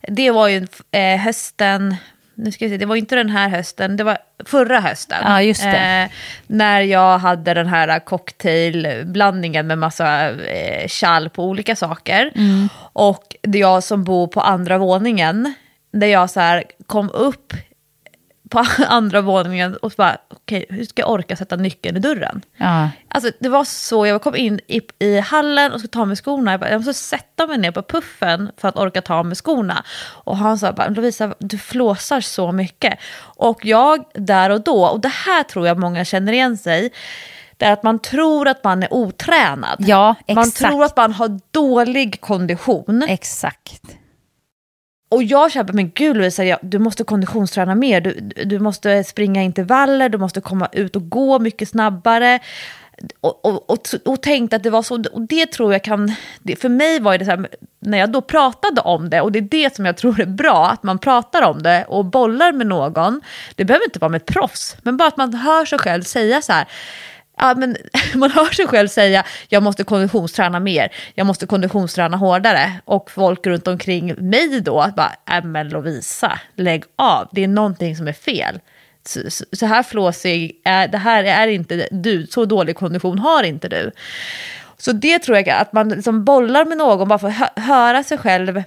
[0.09, 1.97] det var ju eh, hösten,
[2.35, 5.19] nu ska vi se, det var inte den här hösten, det var förra hösten.
[5.23, 6.03] Ja, just det.
[6.03, 6.11] Eh,
[6.47, 12.33] när jag hade den här cocktailblandningen med massa eh, chall på olika saker.
[12.35, 12.69] Mm.
[12.93, 15.55] Och det jag som bor på andra våningen,
[15.93, 17.53] där jag så här kom upp
[18.51, 22.01] på andra våningen och så bara, okej, okay, hur ska jag orka sätta nyckeln i
[22.01, 22.43] dörren?
[22.57, 22.91] Ja.
[23.09, 26.51] Alltså det var så, jag kom in i, i hallen och skulle ta med skorna,
[26.51, 29.85] jag, bara, jag måste sätta mig ner på puffen för att orka ta med skorna.
[30.09, 32.99] Och han sa bara, Lovisa, du flåsar så mycket.
[33.19, 36.93] Och jag där och då, och det här tror jag många känner igen sig,
[37.57, 39.77] det är att man tror att man är otränad.
[39.79, 40.37] Ja, exakt.
[40.37, 43.03] Man tror att man har dålig kondition.
[43.09, 43.83] Exakt.
[45.09, 48.01] Och jag känner, men gud Louisa, du måste konditionsträna mer.
[48.01, 48.13] Du,
[48.45, 52.41] du måste springa intervaller, du måste komma ut och gå mycket snabbare.
[53.21, 56.15] Och, och, och, och tänkte att det var så, och det tror jag kan,
[56.61, 57.49] för mig var det så här,
[57.81, 60.67] när jag då pratade om det, och det är det som jag tror är bra,
[60.67, 63.21] att man pratar om det och bollar med någon,
[63.55, 66.43] det behöver inte vara med ett proffs, men bara att man hör sig själv säga
[66.43, 66.69] så här,
[67.37, 67.77] ja, men
[68.15, 72.73] man hör sig själv säga jag måste konditionsträna mer, jag måste konditionsträna hårdare.
[72.85, 77.97] Och folk runt omkring mig då bara, äh, men Lovisa, lägg av, det är någonting
[77.97, 78.61] som är fel.
[79.07, 79.21] Så,
[79.53, 83.91] så här flåsig, är, det här är inte du, så dålig kondition har inte du.
[84.79, 88.19] Så det tror jag att man liksom bollar med någon, bara för att höra sig
[88.19, 88.63] själv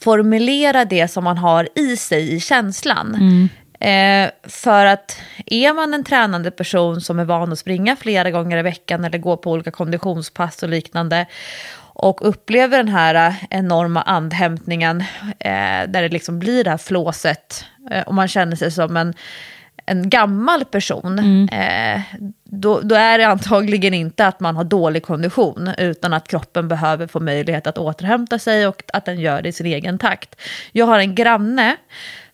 [0.00, 3.14] formulera det som man har i sig i känslan.
[3.14, 3.48] Mm.
[3.80, 8.58] Eh, för att är man en tränande person som är van att springa flera gånger
[8.58, 11.26] i veckan eller gå på olika konditionspass och liknande
[11.98, 15.00] och upplever den här enorma andhämtningen
[15.38, 19.14] eh, där det liksom blir det här flåset eh, och man känner sig som en,
[19.86, 21.48] en gammal person, mm.
[21.48, 22.02] eh,
[22.44, 27.06] då, då, är det antagligen inte att man har dålig kondition, utan att kroppen behöver
[27.06, 30.36] få möjlighet att återhämta sig och att den gör det i sin egen takt.
[30.72, 31.76] Jag har en granne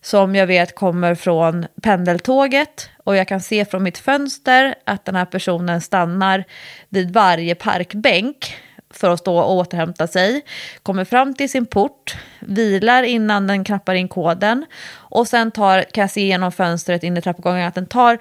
[0.02, 5.16] som jag vet kommer från pendeltåget och jag kan se från mitt fönster att den
[5.16, 6.44] här personen stannar
[6.88, 8.56] vid varje parkbänk
[8.90, 10.42] för att stå och återhämta sig,
[10.82, 16.02] kommer fram till sin port, vilar innan den knappar in koden och sen tar, kan
[16.02, 18.18] jag se genom fönstret in i trappuppgången att den tar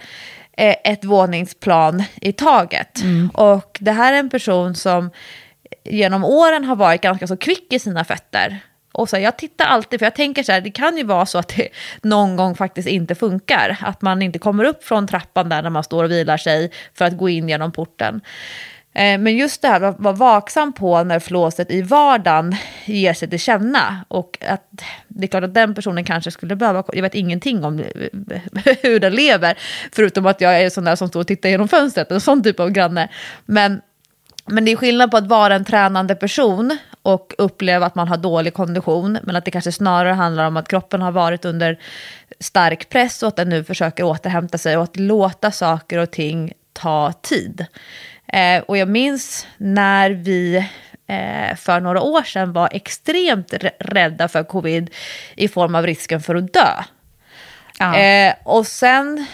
[0.57, 3.01] eh, ett våningsplan i taget.
[3.01, 3.29] Mm.
[3.29, 5.09] Och det här är en person som
[5.83, 8.59] genom åren har varit ganska så kvick i sina fötter
[8.91, 11.25] och så här, jag tittar alltid, för jag tänker så här, det kan ju vara
[11.25, 11.69] så att det
[12.01, 13.77] någon gång faktiskt inte funkar.
[13.81, 17.05] Att man inte kommer upp från trappan där när man står och vilar sig för
[17.05, 18.21] att gå in genom porten.
[18.93, 23.29] Eh, men just det här att vara vaksam på när flåset i vardagen ger sig
[23.29, 24.05] till känna.
[24.07, 24.69] Och att
[25.07, 27.77] det är klart att den personen kanske skulle behöva, jag vet ingenting om
[28.81, 29.57] hur den lever,
[29.91, 32.59] förutom att jag är sån där som står och tittar genom fönstret, en sån typ
[32.59, 33.09] av granne.
[33.45, 33.81] Men
[34.45, 38.17] men det är skillnad på att vara en tränande person och uppleva att man har
[38.17, 41.79] dålig kondition, men att det kanske snarare handlar om att kroppen har varit under
[42.39, 46.53] stark press och att den nu försöker återhämta sig och att låta saker och ting
[46.73, 47.65] ta tid.
[48.27, 50.57] Eh, och jag minns när vi
[51.07, 54.89] eh, för några år sedan var extremt rädda för covid
[55.35, 56.83] i form av risken för att dö.
[57.81, 57.97] Ja.
[57.97, 59.25] Eh, och sen,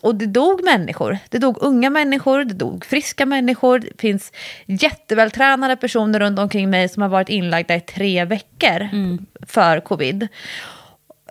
[0.00, 1.18] och det dog människor.
[1.28, 3.78] Det dog unga människor, det dog friska människor.
[3.78, 4.32] Det finns
[4.66, 9.26] jättevältränade personer runt omkring mig som har varit inlagda i tre veckor mm.
[9.46, 10.28] för covid.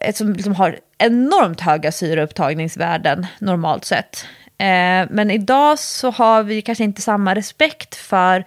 [0.02, 4.26] Eh, som liksom har enormt höga syreupptagningsvärden normalt sett.
[4.58, 8.46] Eh, men idag så har vi kanske inte samma respekt för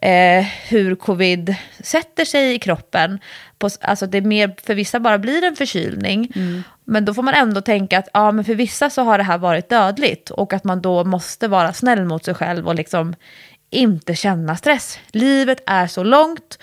[0.00, 3.18] eh, hur covid sätter sig i kroppen.
[3.58, 6.32] På, alltså det är mer, för vissa bara blir en förkylning.
[6.34, 6.62] Mm.
[6.88, 9.38] Men då får man ändå tänka att ja, men för vissa så har det här
[9.38, 10.30] varit dödligt.
[10.30, 13.14] Och att man då måste vara snäll mot sig själv och liksom
[13.70, 14.98] inte känna stress.
[15.10, 16.58] Livet är så långt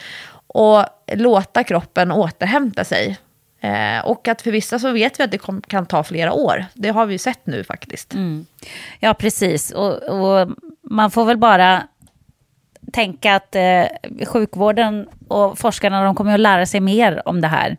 [0.47, 3.17] och låta kroppen återhämta sig.
[3.59, 6.65] Eh, och att för vissa så vet vi att det kom, kan ta flera år.
[6.73, 8.13] Det har vi ju sett nu faktiskt.
[8.13, 8.45] Mm.
[8.99, 9.71] Ja, precis.
[9.71, 10.49] Och, och,
[10.81, 11.87] man får väl bara
[12.93, 13.83] tänka att eh,
[14.25, 17.77] sjukvården och forskarna de kommer att lära sig mer om det här.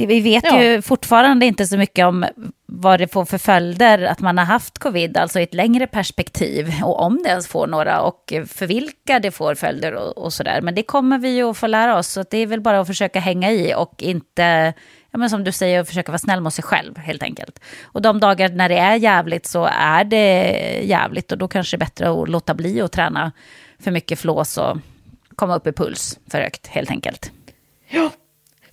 [0.00, 0.62] Det, vi vet ja.
[0.62, 2.26] ju fortfarande inte så mycket om
[2.66, 6.72] vad det får för följder att man har haft covid, alltså i ett längre perspektiv,
[6.84, 10.60] och om det ens får några, och för vilka det får följder och, och sådär.
[10.60, 12.86] Men det kommer vi ju att få lära oss, så det är väl bara att
[12.86, 14.74] försöka hänga i och inte,
[15.10, 17.60] ja men som du säger, försöka vara snäll mot sig själv helt enkelt.
[17.82, 21.78] Och de dagar när det är jävligt så är det jävligt och då kanske det
[21.78, 23.32] är bättre att låta bli att träna
[23.78, 24.76] för mycket flås och
[25.34, 27.32] komma upp i puls för högt helt enkelt.
[27.88, 28.10] Ja,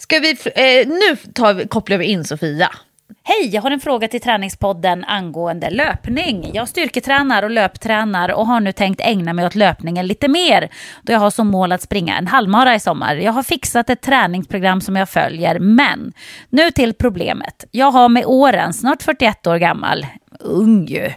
[0.10, 2.70] Ska vi, eh, nu tar kopplar vi in Sofia.
[3.24, 6.52] Hej, jag har en fråga till träningspodden angående löpning.
[6.54, 10.70] Jag styrketränar och löptränar och har nu tänkt ägna mig åt löpningen lite mer
[11.02, 13.16] då jag har som mål att springa en halvmara i sommar.
[13.16, 16.14] Jag har fixat ett träningsprogram som jag följer, men
[16.50, 17.66] nu till problemet.
[17.72, 20.06] Jag har med åren, snart 41 år gammal,
[20.48, 21.12] ung ju.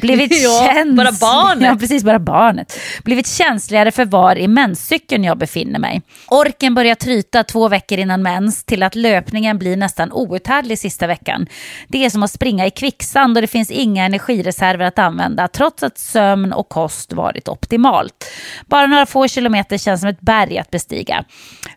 [0.00, 0.96] Blivit ja, känslig...
[0.96, 1.62] bara barnet.
[1.68, 2.78] Ja, precis, bara barnet.
[3.04, 6.02] Blivit känsligare för var i menscykeln jag befinner mig.
[6.28, 11.46] Orken börjar tryta två veckor innan mens till att löpningen blir nästan outhärdlig sista veckan.
[11.88, 15.82] Det är som att springa i kvicksand och det finns inga energireserver att använda trots
[15.82, 18.30] att sömn och kost varit optimalt.
[18.66, 21.24] Bara några få kilometer känns som ett berg att bestiga.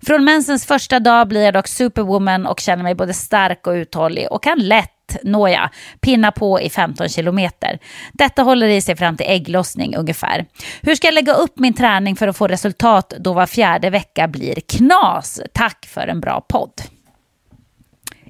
[0.05, 4.27] Från mensens första dag blir jag dock superwoman och känner mig både stark och uthållig
[4.31, 4.90] och kan lätt
[5.23, 5.69] nåja,
[6.01, 7.79] pinna på i 15 kilometer.
[8.13, 10.45] Detta håller i sig fram till ägglossning ungefär.
[10.81, 14.27] Hur ska jag lägga upp min träning för att få resultat då var fjärde vecka
[14.27, 15.41] blir knas?
[15.53, 16.81] Tack för en bra podd.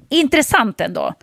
[0.08, 1.14] Intressant ändå.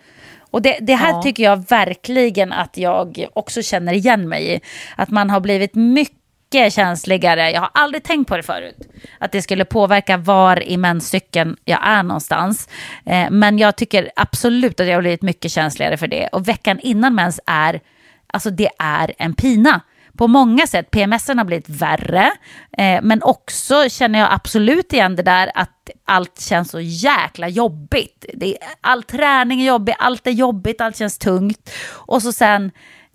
[0.50, 1.22] Och det, det här ja.
[1.22, 4.60] tycker jag verkligen att jag också känner igen mig i.
[4.96, 6.19] Att man har blivit mycket
[6.54, 7.50] mycket känsligare.
[7.50, 8.76] Jag har aldrig tänkt på det förut.
[9.18, 12.68] Att det skulle påverka var i menscykeln jag är någonstans.
[13.06, 16.28] Eh, men jag tycker absolut att jag har blivit mycket känsligare för det.
[16.32, 17.80] Och veckan innan mens är,
[18.26, 19.80] alltså det är en pina.
[20.18, 22.30] På många sätt, PMS har blivit värre,
[22.78, 28.24] eh, men också känner jag absolut igen det där att allt känns så jäkla jobbigt.
[28.34, 31.70] Det, all träning är jobbig, allt är jobbigt, allt känns tungt.
[32.06, 32.70] Och så sen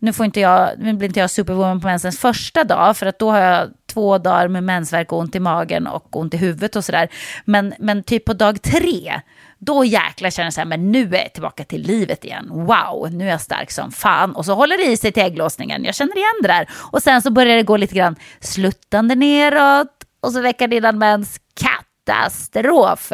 [0.05, 3.19] nu, får inte jag, nu blir inte jag superwoman på mensens första dag, för att
[3.19, 6.75] då har jag två dagar med mensvärk och ont i magen och ont i huvudet
[6.75, 7.09] och sådär.
[7.45, 9.21] Men, men typ på dag tre,
[9.59, 12.47] då jäklar känner jag så här, men nu är jag tillbaka till livet igen.
[12.49, 14.35] Wow, nu är jag stark som fan.
[14.35, 15.83] Och så håller det i sig till ägglossningen.
[15.83, 16.69] Jag känner igen det där.
[16.91, 20.03] Och sen så börjar det gå lite grann sluttande neråt.
[20.19, 23.11] Och så veckan innan mens, katastrof.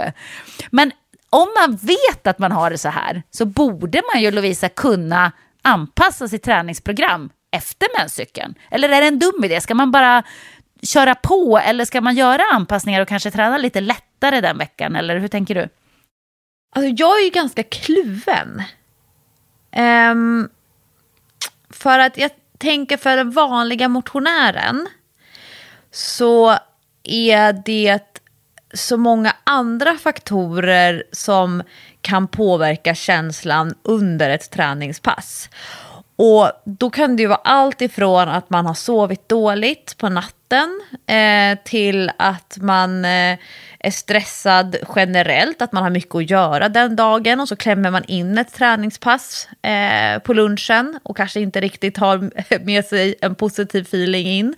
[0.72, 0.92] Men
[1.30, 5.32] om man vet att man har det så här så borde man ju Lovisa kunna
[5.62, 8.56] anpassa sitt träningsprogram efter menscykeln?
[8.72, 9.62] Eller är det en dum idé?
[9.62, 10.24] Ska man bara
[10.84, 14.96] köra på eller ska man göra anpassningar och kanske träna lite lättare den veckan?
[14.96, 15.70] Eller hur tänker du?
[16.76, 18.64] Alltså jag är ju ganska kluven.
[20.12, 20.50] Um,
[21.70, 24.88] för att jag tänker för den vanliga motionären
[25.92, 26.58] så
[27.04, 28.21] är det
[28.74, 31.64] så många andra faktorer som
[32.02, 35.50] kan påverka känslan under ett träningspass.
[36.16, 40.82] Och då kan det ju vara allt ifrån att man har sovit dåligt på natten
[41.08, 43.38] eh, till att man eh,
[43.80, 48.04] är stressad generellt, att man har mycket att göra den dagen och så klämmer man
[48.04, 52.30] in ett träningspass eh, på lunchen och kanske inte riktigt har
[52.66, 54.56] med sig en positiv feeling in.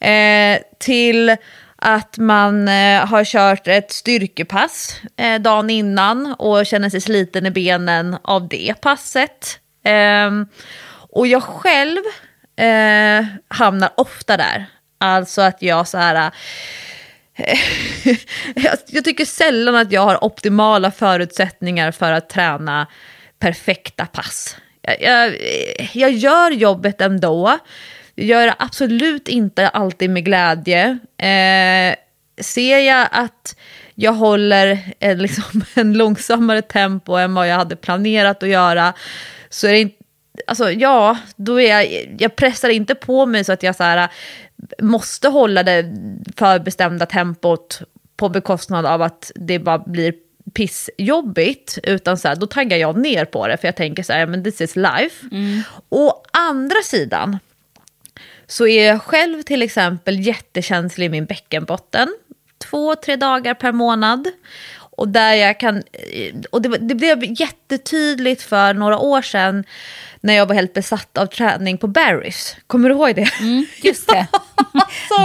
[0.00, 1.36] Eh, till
[1.84, 7.50] att man eh, har kört ett styrkepass eh, dagen innan och känner sig sliten i
[7.50, 9.58] benen av det passet.
[9.84, 10.30] Eh,
[11.10, 11.98] och jag själv
[12.56, 14.66] eh, hamnar ofta där.
[14.98, 16.30] Alltså att jag så här...
[17.34, 17.58] Eh,
[18.86, 22.86] jag tycker sällan att jag har optimala förutsättningar för att träna
[23.38, 24.56] perfekta pass.
[24.82, 25.36] Jag, jag,
[25.92, 27.58] jag gör jobbet ändå.
[28.14, 30.98] Jag gör det absolut inte alltid med glädje.
[31.18, 31.94] Eh,
[32.40, 33.56] ser jag att
[33.94, 38.92] jag håller en, liksom, en långsammare tempo än vad jag hade planerat att göra
[39.50, 39.96] så är det inte
[40.46, 44.08] Alltså ja, då är jag, jag pressar inte på mig så att jag så här,
[44.82, 45.94] måste hålla det
[46.36, 47.82] förbestämda tempot
[48.16, 50.14] på bekostnad av att det bara blir
[50.54, 54.26] pissjobbigt, utan så här, då taggar jag ner på det, för jag tänker så här,
[54.26, 55.26] men this is life.
[55.32, 55.62] Mm.
[55.88, 57.38] Å andra sidan
[58.52, 62.08] så är jag själv till exempel jättekänslig i min bäckenbotten,
[62.58, 64.26] två, tre dagar per månad.
[64.96, 65.82] Och där jag kan,
[66.50, 69.64] och det, det blev jättetydligt för några år sedan
[70.20, 72.56] när jag var helt besatt av träning på Barry's.
[72.66, 73.28] Kommer du ihåg det?
[73.40, 74.26] Mm, just det.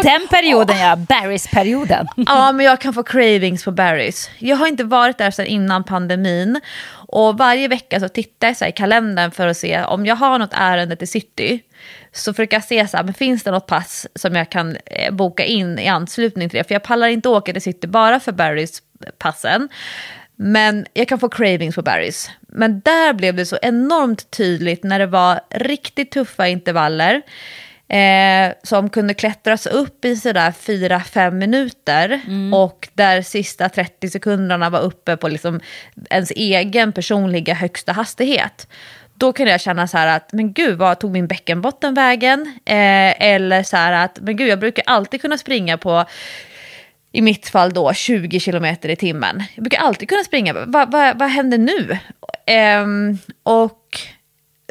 [0.04, 2.08] Den perioden ja, Barry's-perioden.
[2.16, 4.30] ja, men jag kan få cravings på Barry's.
[4.40, 6.62] Jag har inte varit där sedan innan pandemin.
[7.08, 10.40] Och varje vecka så tittar jag så i kalendern för att se om jag har
[10.40, 11.60] något ärende till city.
[12.12, 15.14] Så försöker jag se så här, men finns det något pass som jag kan eh,
[15.14, 16.64] boka in i anslutning till det.
[16.64, 18.82] För jag pallar inte åka till city bara för Barry's
[19.18, 19.70] passen.
[20.36, 22.30] Men jag kan få cravings på Barrys.
[22.48, 27.22] Men där blev det så enormt tydligt när det var riktigt tuffa intervaller.
[27.90, 32.22] Eh, som kunde klättras upp i sådär 4-5 minuter.
[32.28, 32.54] Mm.
[32.54, 35.60] Och där sista 30 sekunderna var uppe på liksom
[36.10, 38.68] ens egen personliga högsta hastighet.
[39.14, 42.60] Då kunde jag känna så här att, men gud, vad tog min bäckenbotten vägen?
[42.66, 46.06] Eh, eller så här att, men gud, jag brukar alltid kunna springa på
[47.12, 49.44] i mitt fall då 20 kilometer i timmen.
[49.56, 50.54] Jag brukar alltid kunna springa.
[50.54, 51.98] Vad va, va händer nu?
[52.84, 54.00] Um, och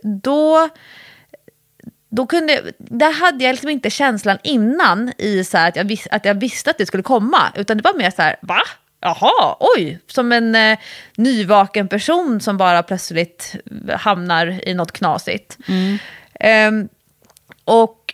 [0.02, 0.68] då,
[2.16, 6.24] då kunde, där hade jag liksom inte känslan innan i så att, jag vis, att
[6.24, 7.52] jag visste att det skulle komma.
[7.54, 8.60] Utan det var mer så här, va?
[9.00, 10.78] Jaha, oj, som en eh,
[11.16, 13.54] nyvaken person som bara plötsligt
[13.96, 15.58] hamnar i något knasigt.
[15.68, 15.98] Mm.
[16.68, 16.88] Um,
[17.64, 18.05] och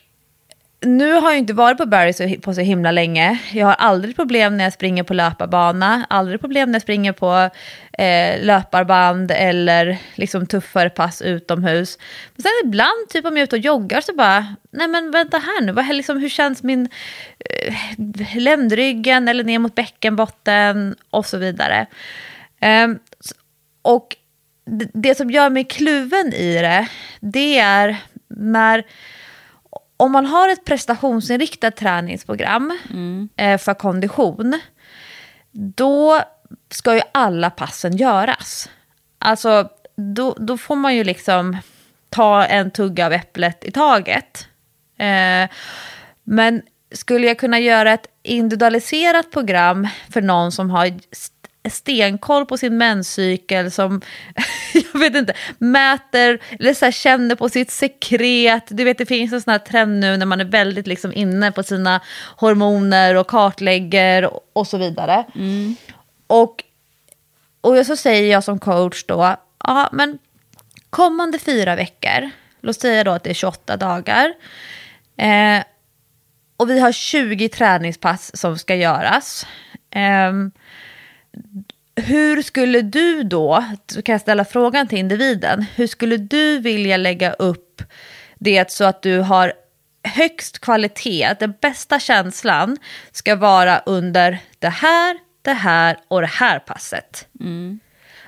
[0.83, 3.39] nu har jag inte varit på Barry på så himla länge.
[3.53, 7.51] Jag har aldrig problem när jag springer på löparbana, aldrig problem när jag springer på
[7.99, 11.99] eh, löparband eller liksom tuffare pass utomhus.
[12.35, 15.39] Men sen ibland, typ om jag är ute och joggar så bara, nej men vänta
[15.39, 16.89] här nu, vad, liksom, hur känns min
[17.39, 17.75] eh,
[18.37, 21.87] ländryggen eller ner mot bäckenbotten och så vidare.
[22.61, 22.89] Eh,
[23.83, 24.17] och
[24.65, 26.89] det, det som gör mig kluven i det,
[27.21, 27.97] det är
[28.29, 28.85] när
[29.97, 33.29] om man har ett prestationsinriktat träningsprogram mm.
[33.37, 34.61] eh, för kondition,
[35.53, 36.21] då
[36.71, 38.71] ska ju alla passen göras.
[39.19, 41.57] Alltså, då, då får man ju liksom
[42.11, 44.49] ta en tugga av äpplet i taget.
[44.99, 45.51] Eh,
[46.25, 46.63] men
[46.93, 50.93] skulle jag kunna göra ett individualiserat program för någon som har
[51.71, 54.01] stenkoll på sin menscykel som,
[54.93, 58.65] jag vet inte, mäter eller så här, känner på sitt sekret.
[58.69, 61.53] Du vet det finns en sån här trend nu när man är väldigt liksom inne
[61.53, 62.01] på sina
[62.37, 65.25] hormoner och kartlägger och så vidare.
[65.35, 65.77] Mm.
[66.27, 66.65] Och,
[67.61, 70.19] och så säger jag som coach då, ja men
[70.91, 74.33] kommande fyra veckor, låt säga då att det är 28 dagar.
[75.17, 75.63] Eh,
[76.57, 79.47] och vi har 20 träningspass som ska göras.
[79.91, 80.33] Eh,
[81.97, 86.97] hur skulle du då, så kan jag ställa frågan till individen, hur skulle du vilja
[86.97, 87.83] lägga upp
[88.39, 89.53] det så att du har
[90.05, 92.77] högst kvalitet, den bästa känslan
[93.13, 97.29] ska vara under det här, det här och det här passet.
[97.41, 97.81] Mm.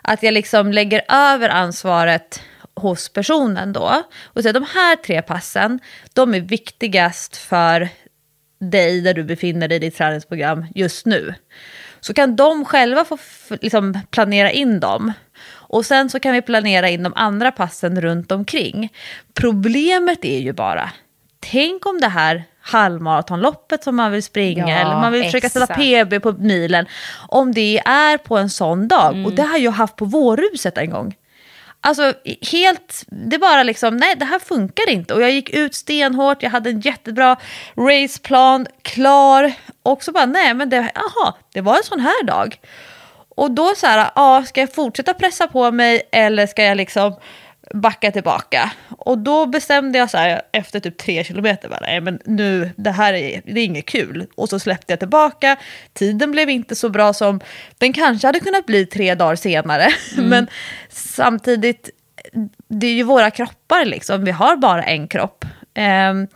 [0.02, 2.42] Att jag liksom lägger över ansvaret
[2.74, 4.02] hos personen då.
[4.22, 5.80] Och säger de här tre passen,
[6.12, 7.88] de är viktigast för
[8.60, 11.34] dig där du befinner dig i ditt träningsprogram just nu
[12.04, 13.18] så kan de själva få
[13.60, 15.12] liksom, planera in dem.
[15.46, 18.92] Och sen så kan vi planera in de andra passen runt omkring.
[19.34, 20.90] Problemet är ju bara,
[21.40, 25.66] tänk om det här halvmaratonloppet som man vill springa ja, eller man vill försöka ställa
[25.66, 26.86] PB på milen.
[27.28, 29.26] Om det är på en sån dag, mm.
[29.26, 31.14] och det har jag haft på vårruset en gång.
[31.86, 32.14] Alltså
[32.52, 35.14] helt, det bara liksom, nej det här funkar inte.
[35.14, 37.36] Och jag gick ut stenhårt, jag hade en jättebra
[37.76, 39.52] raceplan klar.
[39.82, 42.58] Och så bara, nej men det, aha, det var en sån här dag.
[43.28, 47.16] Och då så här, ja, ska jag fortsätta pressa på mig eller ska jag liksom
[47.72, 48.70] backa tillbaka.
[48.98, 52.90] Och då bestämde jag så här efter typ tre kilometer, bara, nej men nu, det
[52.90, 54.26] här är, det är inget kul.
[54.34, 55.56] Och så släppte jag tillbaka,
[55.92, 57.40] tiden blev inte så bra som
[57.78, 59.88] den kanske hade kunnat bli tre dagar senare.
[60.14, 60.28] Mm.
[60.28, 60.46] men
[60.90, 61.90] samtidigt,
[62.68, 65.44] det är ju våra kroppar liksom, vi har bara en kropp.
[66.10, 66.28] Um,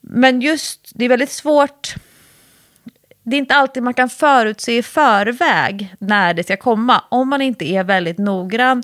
[0.00, 1.94] men just, det är väldigt svårt
[3.28, 7.42] det är inte alltid man kan förutse i förväg när det ska komma, om man
[7.42, 8.82] inte är väldigt noggrann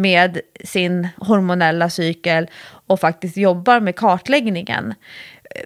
[0.00, 2.50] med sin hormonella cykel
[2.86, 4.94] och faktiskt jobbar med kartläggningen.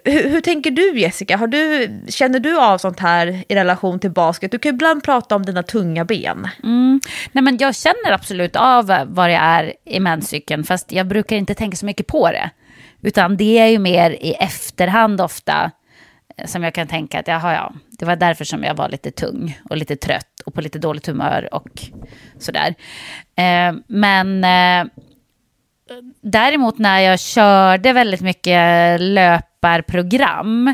[0.03, 1.37] Hur, hur, tänker du Jessica?
[1.37, 4.51] Har du, känner du av sånt här i relation till basket?
[4.51, 6.47] Du kan ibland prata om dina tunga ben.
[6.63, 7.01] Mm.
[7.31, 11.55] Nej, men jag känner absolut av vad det är i menscykeln, fast jag brukar inte
[11.55, 12.49] tänka så mycket på det.
[13.01, 15.71] Utan det är ju mer i efterhand ofta
[16.37, 19.11] eh, som jag kan tänka att jaha, ja, det var därför som jag var lite
[19.11, 21.69] tung och lite trött och på lite dåligt humör och
[22.39, 22.75] sådär.
[23.35, 24.91] Eh, men eh,
[26.21, 30.73] däremot när jag körde väldigt mycket löparprogram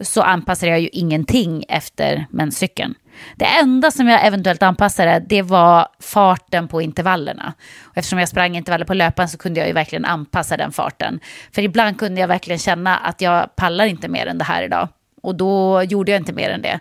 [0.00, 2.94] så anpassade jag ju ingenting efter menscykeln.
[3.36, 7.52] Det enda som jag eventuellt anpassade, det var farten på intervallerna.
[7.80, 11.20] Och eftersom jag sprang intervaller på löpan så kunde jag ju verkligen anpassa den farten.
[11.52, 14.88] För ibland kunde jag verkligen känna att jag pallar inte mer än det här idag.
[15.22, 16.80] Och då gjorde jag inte mer än det.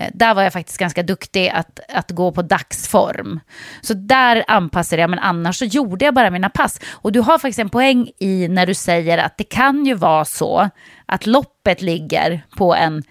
[0.00, 3.40] Eh, där var jag faktiskt ganska duktig att, att gå på dagsform.
[3.80, 6.80] Så där anpassade jag, men annars så gjorde jag bara mina pass.
[6.92, 10.24] Och du har faktiskt en poäng i när du säger att det kan ju vara
[10.24, 10.70] så
[11.06, 13.02] att loppet ligger på en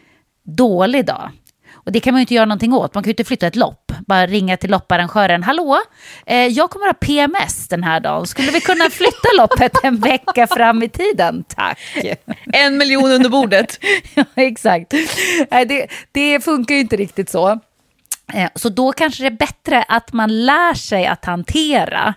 [0.43, 1.32] dålig dag.
[1.86, 2.94] Och det kan man ju inte göra någonting åt.
[2.94, 3.92] Man kan ju inte flytta ett lopp.
[4.08, 5.44] Bara ringa till lopparrangören.
[5.44, 5.78] Hallå,
[6.26, 8.28] eh, jag kommer ha PMS den här dagen.
[8.28, 11.44] Skulle vi kunna flytta loppet en vecka fram i tiden?
[11.48, 11.80] Tack.
[12.54, 13.80] En miljon under bordet.
[14.14, 14.94] ja, exakt.
[15.52, 17.60] Nej, det, det funkar ju inte riktigt så.
[18.34, 22.14] Eh, så då kanske det är bättre att man lär sig att hantera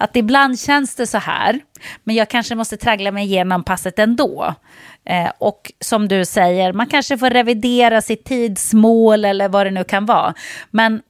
[0.00, 1.60] att ibland känns det så här,
[2.04, 4.54] men jag kanske måste traggla mig igenom passet ändå.
[5.10, 9.84] Eh, och som du säger, man kanske får revidera sitt tidsmål eller vad det nu
[9.84, 10.34] kan vara.
[10.70, 11.02] Men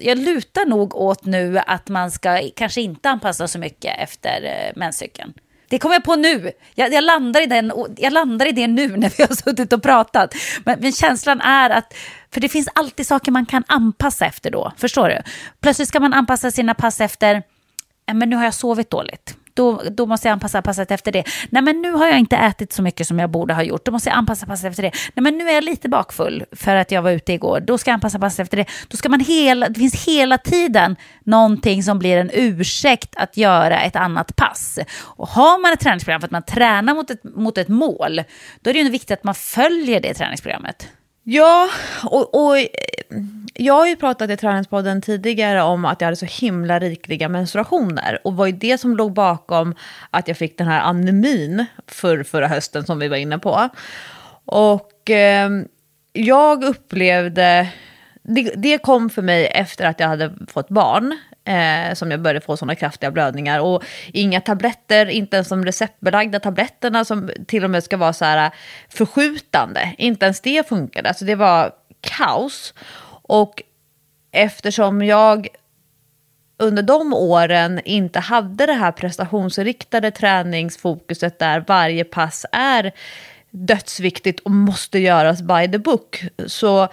[0.00, 4.78] jag lutar nog åt nu att man ska kanske inte anpassa så mycket efter eh,
[4.78, 5.32] menscykeln.
[5.68, 6.52] Det kommer jag på nu.
[6.74, 9.82] Jag, jag, landar i den, jag landar i det nu när vi har suttit och
[9.82, 10.34] pratat.
[10.64, 11.94] Men, men, känslan är att,
[12.32, 14.72] för det finns alltid saker man kan anpassa efter då.
[14.76, 15.18] Förstår du?
[15.60, 17.42] Plötsligt ska man anpassa sina pass efter,
[18.12, 21.24] men nu har jag sovit dåligt då, då måste jag anpassa passet efter det.
[21.50, 23.92] Nej men nu har jag inte ätit så mycket som jag borde ha gjort, då
[23.92, 24.90] måste jag anpassa passet efter det.
[25.14, 27.90] Nej men nu är jag lite bakfull för att jag var ute igår, då ska
[27.90, 28.66] jag anpassa passet efter det.
[28.88, 33.80] Då ska man hela, det finns hela tiden någonting som blir en ursäkt att göra
[33.80, 34.78] ett annat pass.
[35.00, 38.22] Och har man ett träningsprogram för att man tränar mot ett, mot ett mål,
[38.60, 40.88] då är det ju viktigt att man följer det träningsprogrammet.
[41.26, 41.70] Ja,
[42.02, 42.56] och, och
[43.54, 48.18] jag har ju pratat i Träningspodden tidigare om att jag hade så himla rikliga menstruationer.
[48.24, 49.74] Och var ju det som låg bakom
[50.10, 53.68] att jag fick den här anemin för förra hösten som vi var inne på.
[54.44, 55.50] Och eh,
[56.12, 57.68] jag upplevde,
[58.22, 61.18] det, det, kom för mig efter att jag hade fått barn.
[61.46, 63.60] Eh, som jag började få sådana kraftiga blödningar.
[63.60, 68.24] Och inga tabletter, inte ens de receptbelagda tabletterna som till och med ska vara så
[68.24, 68.50] här
[68.88, 69.94] förskjutande.
[69.98, 71.08] Inte ens det funkade.
[71.08, 72.74] Alltså det var kaos.
[73.28, 73.62] Och
[74.32, 75.48] eftersom jag
[76.56, 82.92] under de åren inte hade det här prestationsriktade träningsfokuset där varje pass är
[83.50, 86.24] dödsviktigt och måste göras by the book.
[86.46, 86.88] Så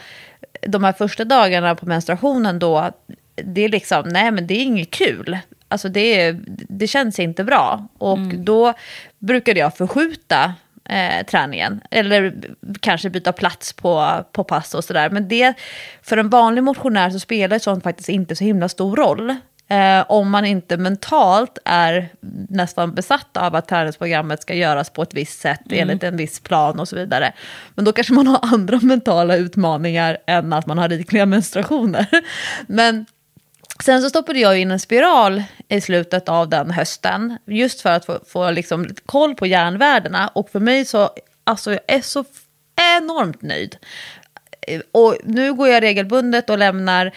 [0.62, 2.92] de här första dagarna på menstruationen då,
[3.36, 5.38] det är liksom, nej men det är inget kul.
[5.68, 6.32] Alltså det,
[6.70, 7.88] det känns inte bra.
[7.98, 8.46] Och mm.
[8.46, 8.74] då
[9.20, 10.54] brukade jag förskjuta
[10.90, 11.82] eh, träningen.
[11.92, 12.34] Eller
[12.80, 15.10] kanske byta plats på, på pass och sådär.
[15.10, 15.54] Men det,
[16.02, 19.36] för en vanlig motionär så spelar sånt faktiskt inte så himla stor roll.
[19.72, 22.10] Eh, om man inte mentalt är
[22.50, 25.82] nästan besatt av att träningsprogrammet ska göras på ett visst sätt mm.
[25.82, 27.34] enligt en viss plan och så vidare.
[27.76, 32.08] Men då kanske man har andra mentala utmaningar än att man har rikliga menstruationer.
[32.68, 33.06] Men
[33.84, 37.38] Sen så stoppade jag in en spiral i slutet av den hösten.
[37.46, 40.28] Just för att få, få liksom koll på järnvärdena.
[40.28, 41.10] Och för mig så,
[41.44, 42.26] alltså jag är så
[42.98, 43.78] enormt nöjd.
[44.92, 47.12] Och nu går jag regelbundet och lämnar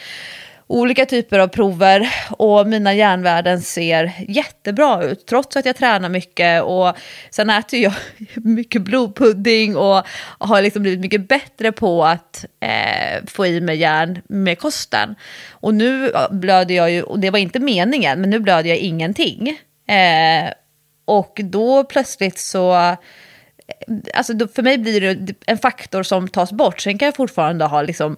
[0.66, 6.62] olika typer av prover och mina järnvärden ser jättebra ut trots att jag tränar mycket
[6.62, 6.96] och
[7.30, 7.92] sen äter jag
[8.34, 10.02] mycket blodpudding och
[10.38, 15.14] har liksom blivit mycket bättre på att eh, få i mig järn med kosten.
[15.50, 19.58] Och nu blöder jag ju, och det var inte meningen, men nu blöder jag ingenting.
[19.88, 20.52] Eh,
[21.04, 22.96] och då plötsligt så eh,
[24.14, 26.80] Alltså för mig blir det en faktor som tas bort.
[26.80, 28.16] Sen kan jag fortfarande ha liksom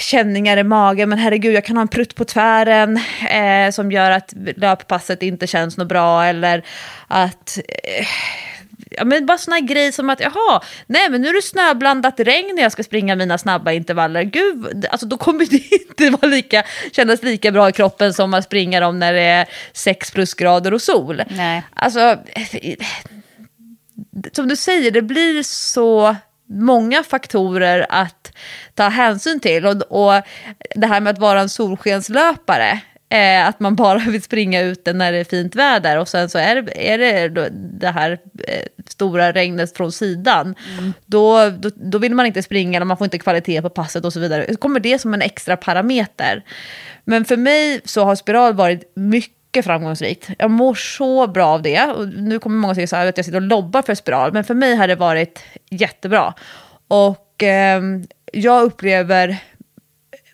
[0.00, 3.00] känningar i magen, men herregud jag kan ha en prutt på tvären
[3.30, 6.64] eh, som gör att löppasset inte känns något bra eller
[7.08, 8.06] att eh,
[8.96, 12.54] Ja, men bara såna grejer som att jaha, nej men nu är det snöblandat regn
[12.54, 14.22] när jag ska springa mina snabba intervaller.
[14.22, 15.56] Gud, alltså då kommer det
[15.88, 16.62] inte vara lika,
[16.92, 20.82] kännas lika bra i kroppen som att springa dem när det är 6 plusgrader och
[20.82, 21.22] sol.
[21.28, 21.62] Nej.
[21.74, 22.18] Alltså,
[24.32, 26.16] som du säger, det blir så
[26.48, 28.23] många faktorer att
[28.74, 29.66] ta hänsyn till.
[29.66, 30.22] Och, och
[30.74, 32.80] det här med att vara en solskenslöpare,
[33.14, 36.38] Eh, att man bara vill springa ute när det är fint väder och sen så
[36.38, 38.18] är det, är det det här
[38.48, 40.54] eh, stora regnet från sidan.
[40.78, 40.92] Mm.
[41.06, 44.12] Då, då, då, vill man inte springa, eller man får inte kvalitet på passet och
[44.12, 44.46] så vidare.
[44.48, 46.44] Så kommer det som en extra parameter.
[47.04, 50.30] Men för mig så har spiral varit mycket framgångsrikt.
[50.38, 51.82] Jag mår så bra av det.
[51.82, 54.44] Och nu kommer många säga så här att jag sitter och lobbar för spiral, men
[54.44, 56.34] för mig har det varit jättebra.
[56.88, 57.82] Och eh,
[58.34, 59.38] jag upplever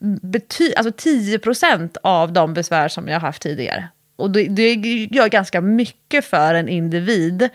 [0.00, 3.88] bety alltså 10% av de besvär som jag har haft tidigare.
[4.16, 4.74] Och det, det
[5.10, 7.48] gör ganska mycket för en individ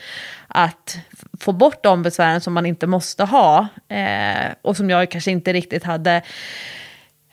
[0.47, 0.97] att
[1.39, 3.67] få bort de besvären som man inte måste ha.
[3.87, 6.21] Eh, och som jag kanske inte riktigt hade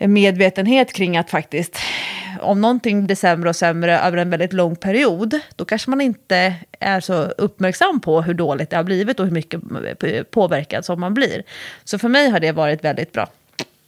[0.09, 1.79] medvetenhet kring att faktiskt
[2.41, 6.55] om någonting blir sämre och sämre över en väldigt lång period, då kanske man inte
[6.81, 9.61] är så uppmärksam på hur dåligt det har blivit och hur mycket
[10.31, 11.43] påverkad som man blir.
[11.85, 13.29] Så för mig har det varit väldigt bra.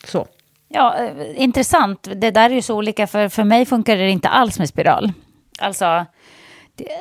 [0.07, 0.27] Så.
[0.69, 2.09] Ja, eh, intressant.
[2.15, 5.13] Det där är ju så olika, för, för mig funkar det inte alls med spiral.
[5.59, 6.07] Alltså,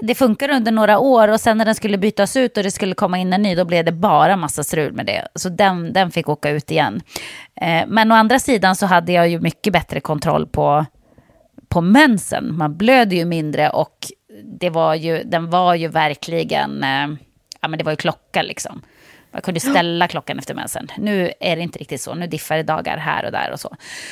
[0.02, 2.96] det, funkar under några år och sen när den skulle bytas ut och det skulle
[2.96, 5.28] komma in en ny, då blev det bara massa strul med det.
[5.36, 7.02] Så den, den fick åka ut igen.
[7.56, 10.86] Eh, men å andra sidan så hade jag ju mycket bättre kontroll på,
[11.68, 12.58] på mensen.
[12.58, 13.98] Man blöder ju mindre och
[14.44, 17.08] det var ju, den var ju verkligen, eh,
[17.62, 18.82] ja men det var ju klocka liksom.
[19.32, 20.88] Man kunde ställa klockan efter mensen.
[20.98, 22.16] Nu är det inte riktigt så.
[22.16, 23.68] Nu diffar det dagar här och där och så.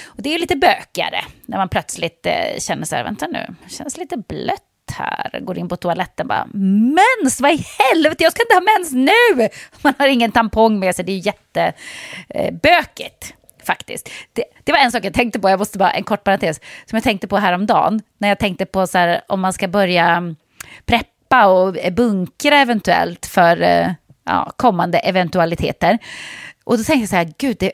[0.05, 3.69] Och det är lite bökigare när man plötsligt eh, känner så här, vänta nu, det
[3.69, 5.39] känns lite blött här.
[5.39, 9.49] Går in på toaletten bara, mens, vad i helvete, jag ska inte ha mens nu!
[9.81, 13.23] Man har ingen tampong med sig, det är jättebökigt.
[13.23, 14.09] Eh, faktiskt.
[14.33, 16.95] Det, det, var en sak jag tänkte på, jag måste bara, en kort parentes, som
[16.95, 20.35] jag tänkte på häromdagen, när jag tänkte på så här, om man ska börja mm,
[20.85, 23.91] preppa och eh, bunkra eventuellt för eh,
[24.23, 25.97] ja, kommande eventualiteter.
[26.63, 27.71] Och då tänkte jag så här, gud, det,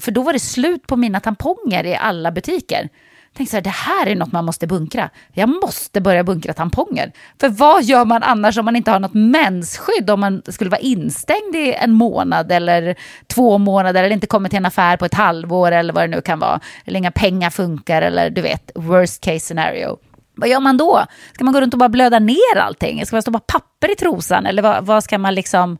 [0.00, 2.88] för då var det slut på mina tamponger i alla butiker.
[3.32, 5.10] Tänk tänkte så här, det här är något man måste bunkra.
[5.32, 7.12] Jag måste börja bunkra tamponger.
[7.40, 10.10] För vad gör man annars om man inte har något mensskydd?
[10.10, 12.94] Om man skulle vara instängd i en månad eller
[13.26, 16.20] två månader eller inte kommer till en affär på ett halvår eller vad det nu
[16.20, 16.60] kan vara.
[16.84, 19.98] Eller inga pengar funkar eller du vet, worst case scenario.
[20.34, 21.04] Vad gör man då?
[21.34, 23.06] Ska man gå runt och bara blöda ner allting?
[23.06, 24.46] Ska man stoppa papper i trosan?
[24.46, 25.78] Eller vad, vad ska man liksom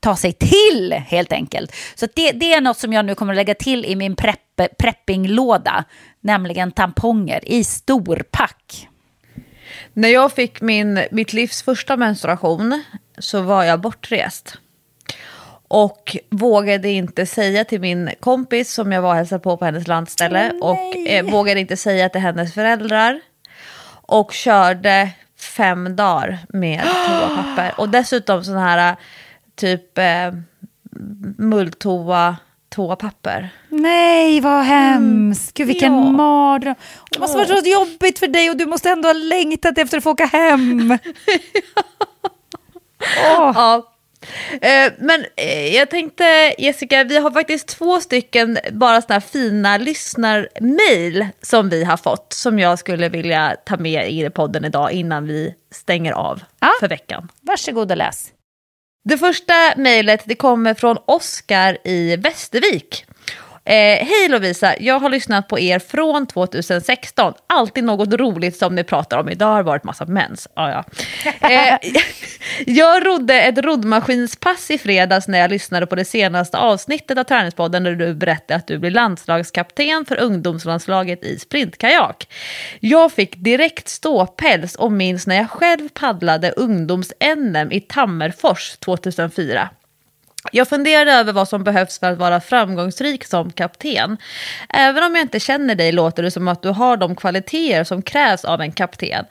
[0.00, 1.74] ta sig till helt enkelt?
[1.94, 4.60] Så det, det, är något som jag nu kommer att lägga till i min prepp,
[4.78, 5.84] preppinglåda,
[6.20, 8.88] nämligen tamponger i storpack.
[9.92, 12.84] När jag fick min, mitt livs första menstruation
[13.18, 14.58] så var jag bortrest.
[15.68, 19.86] Och vågade inte säga till min kompis som jag var och hälsade på på hennes
[19.86, 20.52] landställe.
[20.60, 23.20] Oh, och eh, vågade inte säga till hennes föräldrar
[24.06, 27.74] och körde fem dagar med toapapper.
[27.76, 28.96] Och dessutom sån här
[29.56, 30.32] typ eh,
[31.38, 32.36] mulltoa
[32.68, 33.48] toapapper.
[33.68, 35.54] Nej, vad hemskt.
[35.54, 36.10] Gud, vilken ja.
[36.10, 36.74] mardröm.
[37.10, 40.02] Det måste vara så jobbigt för dig och du måste ändå ha längtat efter att
[40.02, 40.90] få åka hem.
[43.00, 43.52] oh.
[43.54, 43.92] Ja,
[44.52, 49.78] Eh, men eh, jag tänkte Jessica, vi har faktiskt två stycken bara sådana här fina
[49.78, 55.26] lyssnarmail som vi har fått som jag skulle vilja ta med i podden idag innan
[55.26, 56.70] vi stänger av ja.
[56.80, 57.28] för veckan.
[57.40, 58.32] Varsågod och läs.
[59.08, 63.05] Det första mejlet kommer från Oskar i Västervik.
[63.68, 67.34] Eh, Hej Lovisa, jag har lyssnat på er från 2016.
[67.46, 69.28] Alltid något roligt som ni pratar om.
[69.28, 70.48] Idag har det varit massa mens.
[70.54, 70.84] Ah, ja.
[71.50, 71.78] eh,
[72.66, 77.82] jag rodde ett roddmaskinspass i fredags när jag lyssnade på det senaste avsnittet av Träningspodden
[77.82, 82.28] där du berättade att du blir landslagskapten för ungdomslandslaget i sprintkajak.
[82.80, 89.68] Jag fick direkt ståpäls och minns när jag själv paddlade ungdoms-NM i Tammerfors 2004.
[90.52, 94.16] Jag funderade över vad som behövs för att vara framgångsrik som kapten.
[94.68, 98.02] Även om jag inte känner dig låter det som att du har de kvaliteter som
[98.02, 99.24] krävs av en kapten.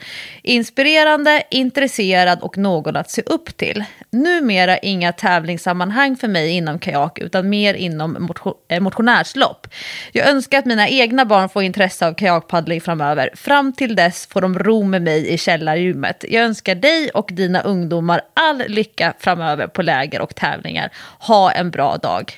[0.44, 3.84] Inspirerande, intresserad och någon att se upp till.
[4.10, 9.68] Numera inga tävlingssammanhang för mig inom kajak utan mer inom motion eh, motionärslopp.
[10.12, 13.30] Jag önskar att mina egna barn får intresse av kajakpaddling framöver.
[13.36, 16.26] Fram till dess får de ro med mig i källargymmet.
[16.30, 20.92] Jag önskar dig och dina ungdomar all lycka framöver på läger och tävlingar.
[21.20, 22.34] Ha en bra dag.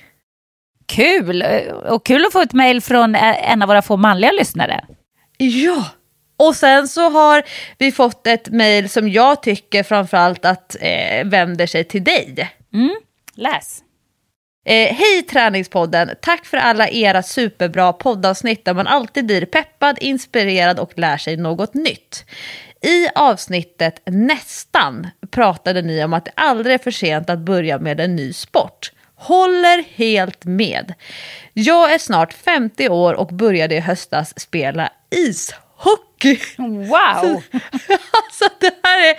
[0.86, 1.44] Kul!
[1.90, 4.86] Och kul att få ett mejl från en av våra få manliga lyssnare.
[5.38, 5.86] Ja!
[6.38, 7.44] Och sen så har
[7.78, 12.50] vi fått ett mejl som jag tycker framförallt att eh, vänder sig till dig.
[12.74, 12.96] Mm,
[13.36, 13.84] läs.
[14.66, 16.10] Eh, Hej Träningspodden!
[16.22, 21.38] Tack för alla era superbra poddavsnitt där man alltid blir peppad, inspirerad och lär sig
[21.38, 22.26] något nytt.
[22.82, 28.00] I avsnittet Nästan pratade ni om att det aldrig är för sent att börja med
[28.00, 28.92] en ny sport.
[29.16, 30.94] Håller helt med.
[31.54, 36.40] Jag är snart 50 år och började i höstas spela ishockey hockey.
[36.58, 37.44] Wow!
[38.24, 39.16] alltså det här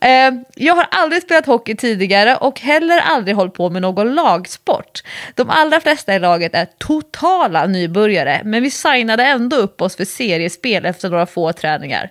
[0.00, 4.14] är, eh, jag har aldrig spelat hockey tidigare och heller aldrig hållit på med någon
[4.14, 5.02] lagsport.
[5.34, 10.04] De allra flesta i laget är totala nybörjare, men vi signade ändå upp oss för
[10.04, 12.10] seriespel efter några få träningar.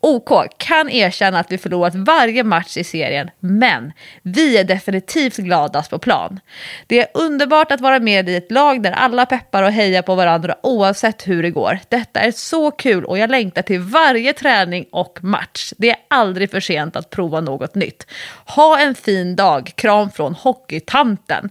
[0.00, 5.90] OK, kan erkänna att vi förlorat varje match i serien, men vi är definitivt gladast
[5.90, 6.40] på plan.
[6.86, 10.14] Det är underbart att vara med i ett lag där alla peppar och hejar på
[10.14, 11.78] varandra oavsett hur det går.
[11.88, 15.72] Detta är så kul och jag längtar till varje träning och match.
[15.78, 18.06] Det är aldrig för sent att prova något nytt.
[18.46, 19.72] Ha en fin dag.
[19.74, 21.50] Kram från Hockeytanten.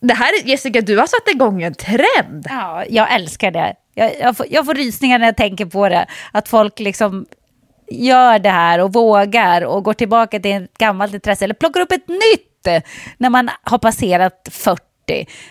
[0.00, 2.46] Det här, Jessica, du har satt igång en trend.
[2.48, 3.74] Ja, jag älskar det.
[3.94, 6.06] Jag, jag, får, jag får rysningar när jag tänker på det.
[6.32, 7.26] Att folk liksom
[7.90, 11.92] gör det här och vågar och går tillbaka till ett gammalt intresse eller plockar upp
[11.92, 12.82] ett nytt
[13.16, 14.80] när man har passerat 40,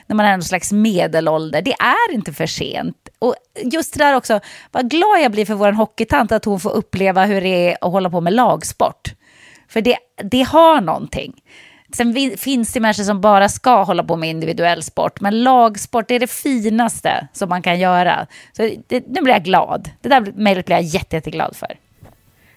[0.07, 1.61] när man är någon slags medelålder.
[1.61, 3.04] Det är inte för sent.
[3.25, 4.39] Och just det där också,
[4.71, 7.91] vad glad jag blir för vår hockeytant att hon får uppleva hur det är att
[7.91, 9.13] hålla på med lagsport.
[9.67, 11.33] För det, det har någonting.
[11.93, 16.19] Sen finns det människor som bara ska hålla på med individuell sport, men lagsport är
[16.19, 18.27] det finaste som man kan göra.
[18.53, 19.89] Så det, nu blir jag glad.
[20.01, 21.77] Det där mejlet blir jag jätte, jätteglad för.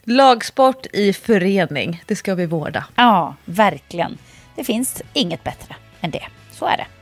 [0.05, 2.85] Lagsport i förening, det ska vi vårda.
[2.97, 4.19] Ja, verkligen.
[4.57, 6.25] Det finns inget bättre än det.
[6.53, 6.98] Så är det.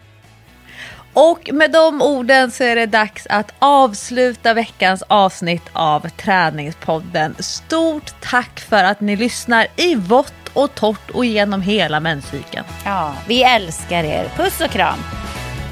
[1.18, 7.34] Och med de orden så är det dags att avsluta veckans avsnitt av Träningspodden.
[7.38, 12.64] Stort tack för att ni lyssnar i vått och torrt och genom hela menscykeln.
[12.84, 14.28] Ja, vi älskar er.
[14.36, 14.98] Puss och kram.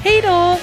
[0.03, 0.57] Hej då!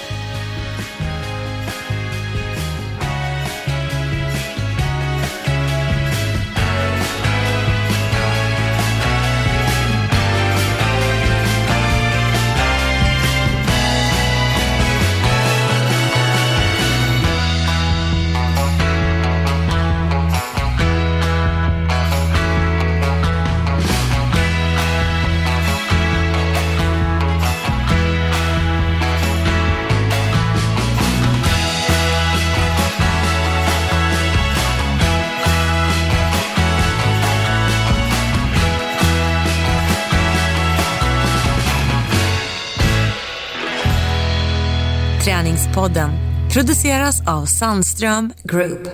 [45.72, 46.10] Träningspodden
[46.50, 48.88] produceras av Sandström Group.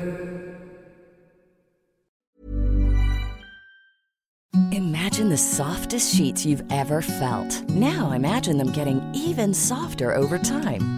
[4.72, 7.68] Imagine the softest sheets you've ever felt.
[7.68, 10.97] Now imagine them getting even softer over time.